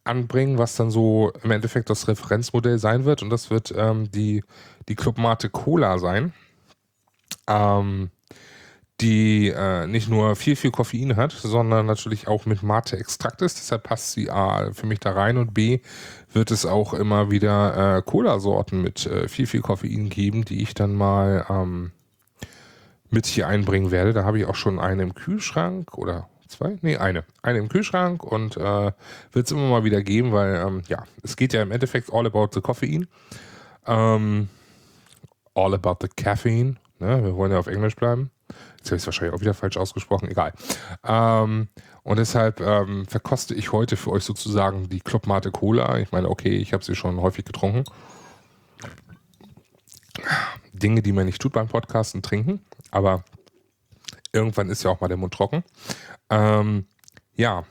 anbringen, 0.03 0.58
was 0.58 0.75
dann 0.75 0.91
so 0.91 1.32
im 1.43 1.51
Endeffekt 1.51 1.89
das 1.89 2.08
Referenzmodell 2.08 2.79
sein 2.79 3.05
wird. 3.05 3.21
Und 3.21 3.29
das 3.29 3.49
wird 3.49 3.73
ähm, 3.75 4.12
die, 4.12 4.43
die 4.88 4.95
Club 4.95 5.17
Mate 5.17 5.49
Cola 5.49 5.97
sein. 5.99 6.34
Ähm, 7.47 8.12
die 9.01 9.47
äh, 9.49 9.88
nicht 9.88 10.10
nur 10.10 10.36
viel, 10.36 10.55
viel 10.55 10.71
Koffein 10.71 11.15
hat, 11.15 11.32
sondern 11.32 11.86
natürlich 11.86 12.27
auch 12.27 12.45
mit 12.45 12.63
Mate-Extrakt 12.63 13.41
ist. 13.41 13.58
Deshalb 13.58 13.84
passt 13.84 14.12
sie 14.12 14.29
A 14.29 14.73
für 14.73 14.86
mich 14.86 14.99
da 14.99 15.12
rein 15.12 15.38
und 15.38 15.53
B 15.53 15.79
wird 16.34 16.51
es 16.51 16.65
auch 16.65 16.93
immer 16.93 17.32
wieder 17.32 17.97
äh, 17.97 18.01
Cola-Sorten 18.01 18.82
mit 18.82 19.05
äh, 19.05 19.27
viel, 19.27 19.47
viel 19.47 19.62
Koffein 19.62 20.10
geben, 20.10 20.43
die 20.43 20.62
ich 20.62 20.73
dann 20.73 20.95
mal 20.95 21.45
ähm, 21.49 21.91
mit 23.09 23.25
hier 23.25 23.47
einbringen 23.47 23.91
werde. 23.91 24.13
Da 24.13 24.23
habe 24.23 24.39
ich 24.39 24.45
auch 24.45 24.55
schon 24.55 24.79
eine 24.79 25.03
im 25.03 25.15
Kühlschrank 25.15 25.97
oder 25.97 26.27
zwei? 26.47 26.77
Nee, 26.81 26.97
eine. 26.97 27.23
Eine 27.41 27.59
im 27.59 27.69
Kühlschrank 27.69 28.23
und 28.23 28.57
äh, 28.57 28.91
wird 29.31 29.45
es 29.45 29.51
immer 29.51 29.69
mal 29.69 29.83
wieder 29.83 30.01
geben, 30.01 30.31
weil 30.31 30.55
ähm, 30.55 30.81
ja, 30.87 31.03
es 31.23 31.35
geht 31.35 31.53
ja 31.53 31.61
im 31.61 31.71
Endeffekt 31.71 32.11
all 32.11 32.25
about 32.25 32.49
the 32.53 32.61
Koffein. 32.61 33.07
Ähm, 33.85 34.49
all 35.55 35.73
about 35.73 35.97
the 36.01 36.09
caffeine. 36.15 36.75
Ne? 36.99 37.23
Wir 37.23 37.35
wollen 37.35 37.51
ja 37.51 37.59
auf 37.59 37.67
Englisch 37.67 37.95
bleiben. 37.95 38.31
Jetzt 38.77 38.87
habe 38.87 38.95
ich 38.95 39.03
es 39.03 39.07
wahrscheinlich 39.07 39.35
auch 39.35 39.41
wieder 39.41 39.53
falsch 39.53 39.77
ausgesprochen, 39.77 40.29
egal. 40.29 40.53
Ähm, 41.03 41.67
und 42.03 42.17
deshalb 42.17 42.59
ähm, 42.61 43.05
verkoste 43.05 43.53
ich 43.53 43.71
heute 43.71 43.97
für 43.97 44.11
euch 44.11 44.23
sozusagen 44.23 44.89
die 44.89 44.99
Clubmate 44.99 45.51
Cola. 45.51 45.99
Ich 45.99 46.11
meine, 46.11 46.29
okay, 46.29 46.55
ich 46.57 46.73
habe 46.73 46.83
sie 46.83 46.95
schon 46.95 47.21
häufig 47.21 47.45
getrunken. 47.45 47.83
Dinge, 50.73 51.01
die 51.01 51.11
man 51.11 51.25
nicht 51.25 51.41
tut 51.41 51.53
beim 51.53 51.67
Podcasten, 51.67 52.21
trinken. 52.21 52.61
Aber 52.91 53.23
irgendwann 54.32 54.69
ist 54.69 54.84
ja 54.84 54.91
auch 54.91 55.02
mal 55.02 55.08
der 55.08 55.17
Mund 55.17 55.34
trocken. 55.34 55.63
Ähm, 56.30 56.88
ja, 57.36 57.63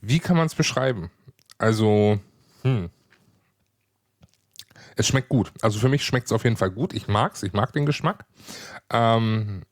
wie 0.00 0.18
kann 0.18 0.36
man 0.36 0.46
es 0.46 0.54
beschreiben? 0.54 1.10
Also, 1.58 2.18
hm. 2.62 2.90
Es 4.96 5.06
schmeckt 5.06 5.28
gut. 5.28 5.52
Also 5.62 5.78
für 5.78 5.88
mich 5.88 6.04
schmeckt 6.04 6.26
es 6.26 6.32
auf 6.32 6.44
jeden 6.44 6.56
Fall 6.56 6.70
gut. 6.70 6.92
Ich 6.92 7.08
mag 7.08 7.34
es, 7.34 7.42
ich 7.42 7.52
mag 7.52 7.72
den 7.72 7.86
Geschmack. 7.86 8.26
Ähm, 8.90 9.62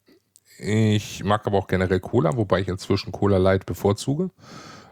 ich 0.58 1.22
mag 1.22 1.46
aber 1.46 1.58
auch 1.58 1.66
generell 1.66 2.00
Cola, 2.00 2.36
wobei 2.36 2.60
ich 2.60 2.68
inzwischen 2.68 3.12
Cola 3.12 3.36
Light 3.36 3.66
bevorzuge 3.66 4.30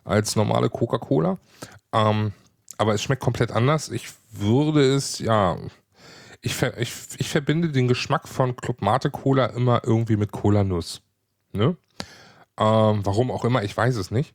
als 0.05 0.37
normale 0.37 0.69
Coca-Cola. 0.69 1.39
Ähm, 1.93 2.33
aber 2.79 2.95
es 2.95 3.03
schmeckt 3.03 3.23
komplett 3.23 3.51
anders. 3.51 3.89
Ich 3.89 4.09
würde 4.31 4.95
es, 4.95 5.19
ja, 5.19 5.57
ich, 6.43 6.61
ich, 6.63 6.93
ich 7.19 7.29
verbinde 7.29 7.71
den 7.71 7.89
Geschmack 7.89 8.29
von 8.29 8.57
Club 8.57 8.83
Mate 8.83 9.11
Cola 9.11 9.47
immer 9.47 9.83
irgendwie 9.85 10.17
mit 10.17 10.33
Cola 10.33 10.65
Nuss. 10.65 11.03
Ne? 11.53 11.77
Ähm, 12.59 13.01
warum 13.05 13.31
auch 13.31 13.45
immer, 13.45 13.63
ich 13.63 13.77
weiß 13.77 13.97
es 13.97 14.11
nicht. 14.11 14.35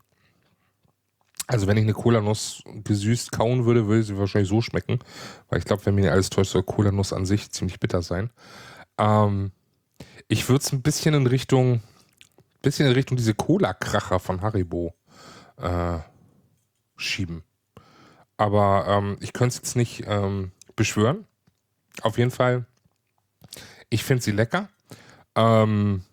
Also 1.47 1.67
wenn 1.67 1.75
ich 1.75 1.83
eine 1.83 1.93
Cola-Nuss 1.93 2.63
gesüßt 2.65 3.33
kauen 3.33 3.65
würde, 3.65 3.87
würde 3.87 4.03
sie 4.03 4.17
wahrscheinlich 4.17 4.49
so 4.49 4.61
schmecken. 4.61 4.99
Weil 5.49 5.59
ich 5.59 5.65
glaube, 5.65 5.85
wenn 5.85 5.95
mir 5.95 6.11
alles 6.11 6.29
täuscht, 6.29 6.51
soll 6.51 6.63
Cola-Nuss 6.63 7.11
an 7.11 7.25
sich 7.25 7.51
ziemlich 7.51 7.79
bitter 7.79 8.01
sein. 8.01 8.29
Ähm, 8.97 9.51
ich 10.29 10.47
würde 10.47 10.63
es 10.63 10.71
ein 10.71 10.81
bisschen 10.81 11.13
in 11.13 11.27
Richtung, 11.27 11.81
bisschen 12.61 12.87
in 12.87 12.93
Richtung 12.93 13.17
diese 13.17 13.33
Cola-Kracher 13.33 14.19
von 14.19 14.41
Haribo 14.41 14.95
äh, 15.57 15.97
schieben. 16.95 17.43
Aber 18.37 18.85
ähm, 18.87 19.17
ich 19.19 19.33
könnte 19.33 19.55
es 19.55 19.57
jetzt 19.57 19.75
nicht 19.75 20.05
ähm, 20.07 20.51
beschwören. 20.77 21.27
Auf 22.01 22.17
jeden 22.17 22.31
Fall, 22.31 22.65
ich 23.89 24.03
finde 24.03 24.23
sie 24.23 24.31
lecker. 24.31 24.69
Ähm, 25.35 26.03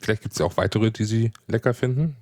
vielleicht 0.00 0.22
gibt 0.22 0.32
es 0.32 0.38
ja 0.38 0.46
auch 0.46 0.56
weitere, 0.56 0.90
die 0.90 1.04
sie 1.04 1.32
lecker 1.46 1.74
finden. 1.74 2.16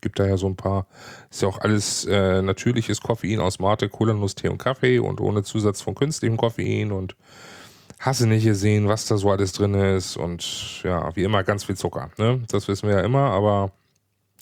Gibt 0.00 0.18
da 0.18 0.26
ja 0.26 0.36
so 0.36 0.48
ein 0.48 0.56
paar, 0.56 0.86
ist 1.30 1.42
ja 1.42 1.48
auch 1.48 1.60
alles 1.60 2.04
äh, 2.06 2.42
natürliches 2.42 3.00
Koffein 3.00 3.40
aus 3.40 3.58
Mate, 3.60 3.88
Kohlennuss, 3.88 4.34
Tee 4.34 4.48
und 4.48 4.58
Kaffee 4.58 4.98
und 4.98 5.20
ohne 5.20 5.44
Zusatz 5.44 5.80
von 5.80 5.94
künstlichem 5.94 6.36
Koffein 6.36 6.90
und 6.90 7.14
hasse 8.00 8.26
nicht 8.26 8.44
gesehen, 8.44 8.88
was 8.88 9.06
da 9.06 9.16
so 9.16 9.30
alles 9.30 9.52
drin 9.52 9.74
ist 9.74 10.16
und 10.16 10.82
ja, 10.82 11.14
wie 11.14 11.22
immer 11.22 11.44
ganz 11.44 11.64
viel 11.64 11.76
Zucker. 11.76 12.10
Ne? 12.18 12.42
Das 12.48 12.66
wissen 12.66 12.88
wir 12.88 12.96
ja 12.96 13.02
immer, 13.02 13.30
aber 13.30 13.70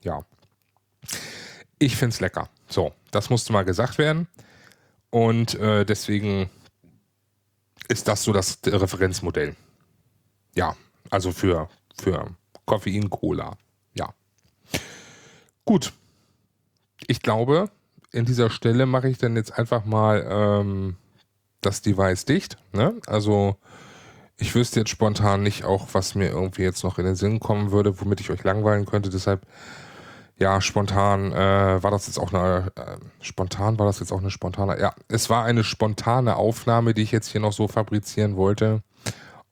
ja. 0.03 0.25
Ich 1.79 1.97
finde 1.97 2.15
es 2.15 2.21
lecker. 2.21 2.49
So, 2.69 2.93
das 3.11 3.29
musste 3.29 3.53
mal 3.53 3.65
gesagt 3.65 3.99
werden. 3.99 4.29
Und 5.11 5.55
äh, 5.57 5.85
deswegen 5.85 6.49
ist 7.91 8.09
das 8.09 8.23
so 8.23 8.33
das 8.33 8.59
Referenzmodell. 8.65 9.57
Ja, 10.55 10.77
also 11.11 11.33
für, 11.33 11.69
für 12.01 12.35
Koffein, 12.65 13.11
Cola. 13.11 13.57
Ja. 13.95 14.15
Gut. 15.65 15.93
Ich 17.07 17.21
glaube, 17.21 17.71
in 18.13 18.25
dieser 18.25 18.51
Stelle 18.51 18.87
mache 18.87 19.09
ich 19.09 19.19
dann 19.19 19.37
jetzt 19.37 19.59
einfach 19.59 19.85
mal 19.85 20.27
ähm, 20.29 20.97
das 21.61 21.83
Device 21.83 22.25
dicht. 22.25 22.57
Ne? 22.73 22.95
Also 23.07 23.57
ich 24.37 24.55
wüsste 24.55 24.81
jetzt 24.81 24.91
spontan 24.91 25.43
nicht 25.43 25.65
auch, 25.65 25.89
was 25.93 26.15
mir 26.15 26.31
irgendwie 26.31 26.63
jetzt 26.63 26.85
noch 26.85 26.99
in 26.99 27.05
den 27.05 27.17
Sinn 27.17 27.41
kommen 27.41 27.73
würde, 27.73 28.01
womit 28.01 28.21
ich 28.21 28.31
euch 28.31 28.45
langweilen 28.45 28.87
könnte. 28.87 29.11
Deshalb, 29.11 29.47
ja, 30.41 30.61
spontan 30.61 31.33
äh, 31.33 31.83
war 31.83 31.91
das 31.91 32.07
jetzt 32.07 32.19
auch 32.19 32.33
eine, 32.33 32.73
äh, 32.75 32.97
spontan 33.21 33.79
war 33.79 33.87
das 33.87 34.01
jetzt 34.01 34.11
auch 34.11 34.21
eine 34.21 34.31
spontane, 34.31 34.81
ja, 34.81 34.95
es 35.09 35.29
war 35.29 35.45
eine 35.45 35.63
spontane 35.65 36.37
Aufnahme, 36.37 36.95
die 36.95 37.03
ich 37.03 37.13
jetzt 37.13 37.29
hier 37.29 37.43
noch 37.43 37.53
so 37.53 37.69
fabrizieren 37.69 38.37
wollte. 38.37 38.83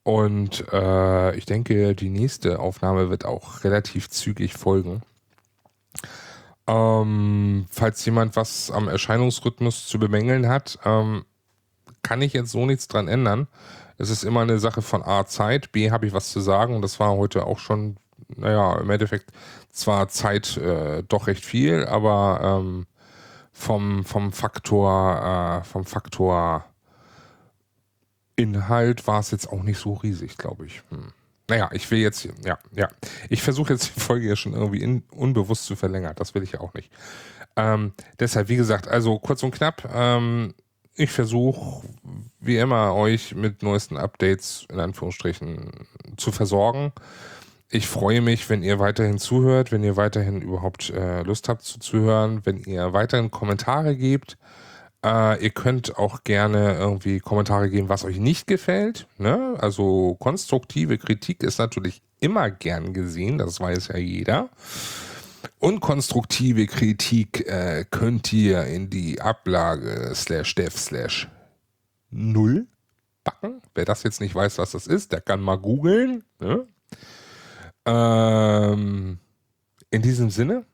Und 0.03 0.64
äh, 0.72 1.37
ich 1.37 1.44
denke, 1.44 1.94
die 1.94 2.09
nächste 2.09 2.59
Aufnahme 2.61 3.11
wird 3.11 3.27
auch 3.27 3.64
relativ 3.64 4.09
zügig 4.09 4.55
folgen. 4.55 5.03
Ähm, 6.66 7.66
falls 7.70 8.03
jemand 8.07 8.35
was 8.35 8.70
am 8.70 8.88
Erscheinungsrhythmus 8.88 9.87
zu 9.87 9.98
bemängeln 9.98 10.48
hat, 10.48 10.79
ähm, 10.87 11.27
kann 12.03 12.22
ich 12.22 12.33
jetzt 12.33 12.53
so 12.53 12.64
nichts 12.64 12.88
dran 12.88 13.09
ändern. 13.09 13.48
Es 13.98 14.09
ist 14.09 14.24
immer 14.24 14.40
eine 14.40 14.59
Sache 14.59 14.81
von 14.81 15.03
A, 15.03 15.27
Zeit, 15.27 15.72
B, 15.72 15.90
habe 15.90 16.07
ich 16.07 16.14
was 16.14 16.31
zu 16.31 16.40
sagen 16.40 16.74
und 16.74 16.81
das 16.81 16.98
war 16.98 17.11
heute 17.16 17.44
auch 17.44 17.59
schon, 17.59 17.98
naja, 18.37 18.78
im 18.78 18.90
Endeffekt 18.90 19.31
zwar 19.70 20.09
Zeit 20.09 20.57
äh, 20.57 21.02
doch 21.07 21.26
recht 21.26 21.44
viel, 21.44 21.85
aber 21.87 22.61
ähm, 22.62 22.87
vom, 23.52 24.04
vom 24.04 24.33
Faktor, 24.33 25.61
äh, 25.62 25.64
vom 25.64 25.85
Faktor 25.85 26.64
Inhalt 28.37 29.07
war 29.07 29.20
es 29.20 29.31
jetzt 29.33 29.50
auch 29.50 29.62
nicht 29.62 29.78
so 29.78 29.94
riesig, 29.94 30.38
glaube 30.38 30.66
ich. 30.66 30.83
Hm. 30.90 31.12
Naja, 31.48 31.70
ich 31.72 31.90
will 31.90 31.98
jetzt, 31.98 32.28
ja, 32.44 32.59
ja. 32.72 32.88
Ich 33.31 33.42
versuche 33.42 33.72
jetzt 33.72 33.96
die 33.96 34.00
Folge 34.00 34.28
ja 34.28 34.37
schon 34.37 34.52
irgendwie 34.52 34.83
in, 34.83 35.02
unbewusst 35.11 35.64
zu 35.64 35.76
verlängern. 35.76 36.12
Das 36.16 36.35
will 36.35 36.42
ich 36.42 36.52
ja 36.52 36.61
auch 36.61 36.74
nicht. 36.74 36.90
Ähm, 37.57 37.92
deshalb, 38.20 38.48
wie 38.48 38.57
gesagt, 38.57 38.87
also 38.87 39.18
kurz 39.18 39.42
und 39.42 39.52
knapp, 39.52 39.90
ähm, 39.92 40.54
ich 40.94 41.11
versuche, 41.11 41.88
wie 42.38 42.59
immer, 42.59 42.94
euch 42.94 43.35
mit 43.35 43.62
neuesten 43.62 43.96
Updates 43.96 44.66
in 44.70 44.78
Anführungsstrichen 44.78 45.70
zu 46.16 46.33
versorgen. 46.33 46.92
Ich 47.70 47.87
freue 47.87 48.22
mich, 48.22 48.48
wenn 48.48 48.62
ihr 48.62 48.78
weiterhin 48.78 49.18
zuhört, 49.18 49.72
wenn 49.72 49.85
ihr 49.85 49.96
weiterhin 49.96 50.40
überhaupt 50.40 50.88
äh, 50.88 51.22
Lust 51.22 51.50
habt 51.50 51.62
zuzuhören, 51.62 52.40
wenn 52.46 52.57
ihr 52.57 52.94
weiterhin 52.94 53.31
Kommentare 53.31 53.94
gebt. 53.94 54.38
Äh, 55.04 55.44
ihr 55.44 55.50
könnt 55.50 55.98
auch 55.98 56.24
gerne 56.24 56.78
irgendwie 56.78 57.20
Kommentare 57.20 57.68
geben, 57.68 57.90
was 57.90 58.04
euch 58.04 58.18
nicht 58.18 58.46
gefällt. 58.46 59.07
Ne? 59.18 59.54
Also 59.61 60.16
konstruktive 60.18 60.96
Kritik 60.96 61.42
ist 61.42 61.59
natürlich 61.59 62.00
immer 62.20 62.50
gern 62.50 62.94
gesehen, 62.94 63.37
das 63.37 63.61
weiß 63.61 63.88
ja 63.88 63.98
jeder. 63.98 64.48
Und 65.59 65.81
konstruktive 65.81 66.66
Kritik 66.66 67.46
äh, 67.46 67.85
könnt 67.90 68.33
ihr 68.33 68.64
in 68.64 68.88
die 68.88 69.20
Ablage 69.20 70.12
slash 70.14 70.54
dev 70.54 70.74
slash 70.74 71.28
null 72.11 72.66
packen. 73.24 73.61
Wer 73.74 73.85
das 73.85 74.04
jetzt 74.04 74.22
nicht 74.22 74.35
weiß, 74.35 74.57
was 74.57 74.70
das 74.70 74.87
ist, 74.87 75.12
der 75.12 75.20
kann 75.20 75.42
mal 75.42 75.57
googeln. 75.57 76.24
Ne? 76.40 76.66
Ähm, 77.87 79.19
in 79.91 80.03
diesem 80.03 80.31
Sinne, 80.31 80.64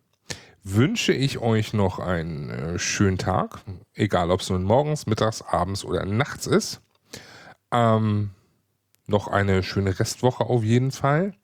wünsche 0.64 1.12
ich 1.12 1.38
euch 1.38 1.74
noch 1.74 1.98
einen 1.98 2.50
äh, 2.50 2.78
schönen 2.78 3.18
Tag, 3.18 3.60
egal 3.92 4.30
ob 4.30 4.40
es 4.40 4.48
nun 4.50 4.64
morgens, 4.64 5.06
mittags, 5.06 5.42
abends 5.42 5.84
oder 5.84 6.06
nachts 6.06 6.46
ist. 6.46 6.80
Ähm, 7.70 8.30
noch 9.06 9.28
eine 9.28 9.62
schöne 9.62 9.98
Restwoche 10.00 10.44
auf 10.44 10.64
jeden 10.64 10.90
Fall. 10.90 11.34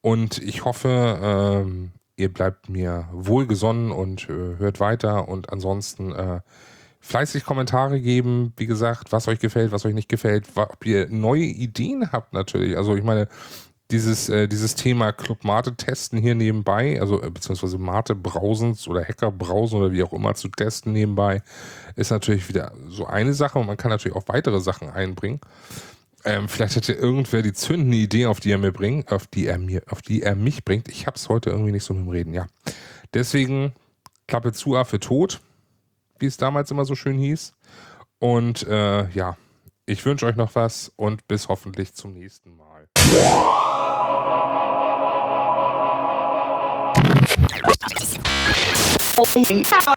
Und 0.00 0.38
ich 0.38 0.64
hoffe, 0.64 1.18
ähm, 1.22 1.92
ihr 2.16 2.32
bleibt 2.32 2.68
mir 2.68 3.08
wohlgesonnen 3.12 3.90
und 3.90 4.28
äh, 4.28 4.56
hört 4.58 4.80
weiter. 4.80 5.28
Und 5.28 5.52
ansonsten 5.52 6.12
äh, 6.12 6.40
fleißig 7.00 7.44
Kommentare 7.44 8.00
geben, 8.00 8.54
wie 8.56 8.66
gesagt, 8.66 9.12
was 9.12 9.28
euch 9.28 9.40
gefällt, 9.40 9.72
was 9.72 9.84
euch 9.84 9.94
nicht 9.94 10.08
gefällt, 10.08 10.48
ob 10.54 10.86
ihr 10.86 11.08
neue 11.10 11.44
Ideen 11.44 12.12
habt 12.12 12.32
natürlich. 12.32 12.78
Also 12.78 12.96
ich 12.96 13.04
meine, 13.04 13.28
dieses, 13.90 14.28
äh, 14.28 14.48
dieses 14.48 14.74
Thema 14.74 15.12
Club 15.12 15.44
Mate 15.44 15.76
testen 15.76 16.18
hier 16.18 16.34
nebenbei, 16.34 17.00
also 17.00 17.22
äh, 17.22 17.30
beziehungsweise 17.30 17.78
Mate 17.78 18.14
Brausens 18.14 18.88
oder 18.88 19.04
Hacker 19.04 19.30
Brausen 19.30 19.80
oder 19.80 19.92
wie 19.92 20.02
auch 20.02 20.12
immer 20.12 20.34
zu 20.34 20.48
testen 20.48 20.92
nebenbei, 20.92 21.42
ist 21.96 22.10
natürlich 22.10 22.48
wieder 22.48 22.72
so 22.88 23.06
eine 23.06 23.34
Sache 23.34 23.58
und 23.58 23.66
man 23.66 23.76
kann 23.76 23.90
natürlich 23.90 24.16
auch 24.16 24.28
weitere 24.28 24.60
Sachen 24.60 24.90
einbringen. 24.90 25.40
Ähm, 26.24 26.48
vielleicht 26.48 26.76
hätte 26.76 26.94
irgendwer 26.94 27.42
die 27.42 27.52
zündende 27.52 27.98
Idee, 27.98 28.26
auf 28.26 28.40
die 28.40 28.50
er 28.50 28.58
mir 28.58 28.72
bringt, 28.72 29.12
auf 29.12 29.26
die 29.26 29.46
er 29.46 29.58
mir, 29.58 29.82
auf 29.90 30.00
die 30.00 30.22
er 30.22 30.34
mich 30.34 30.64
bringt. 30.64 30.88
Ich 30.88 31.06
hab's 31.06 31.28
heute 31.28 31.50
irgendwie 31.50 31.72
nicht 31.72 31.84
so 31.84 31.92
mit 31.92 32.06
dem 32.06 32.08
Reden, 32.08 32.32
ja. 32.32 32.46
Deswegen 33.12 33.74
Klappe 34.26 34.52
zu 34.52 34.74
A 34.76 34.84
für 34.84 35.00
tot, 35.00 35.40
wie 36.18 36.26
es 36.26 36.38
damals 36.38 36.70
immer 36.70 36.86
so 36.86 36.94
schön 36.94 37.18
hieß. 37.18 37.52
Und 38.18 38.66
äh, 38.66 39.10
ja, 39.10 39.36
ich 39.84 40.04
wünsche 40.06 40.24
euch 40.24 40.36
noch 40.36 40.54
was 40.54 40.90
und 40.96 41.28
bis 41.28 41.48
hoffentlich 41.48 41.92
zum 41.92 42.14
nächsten 42.14 42.56
Mal. 42.56 42.88
Oh, 49.16 49.93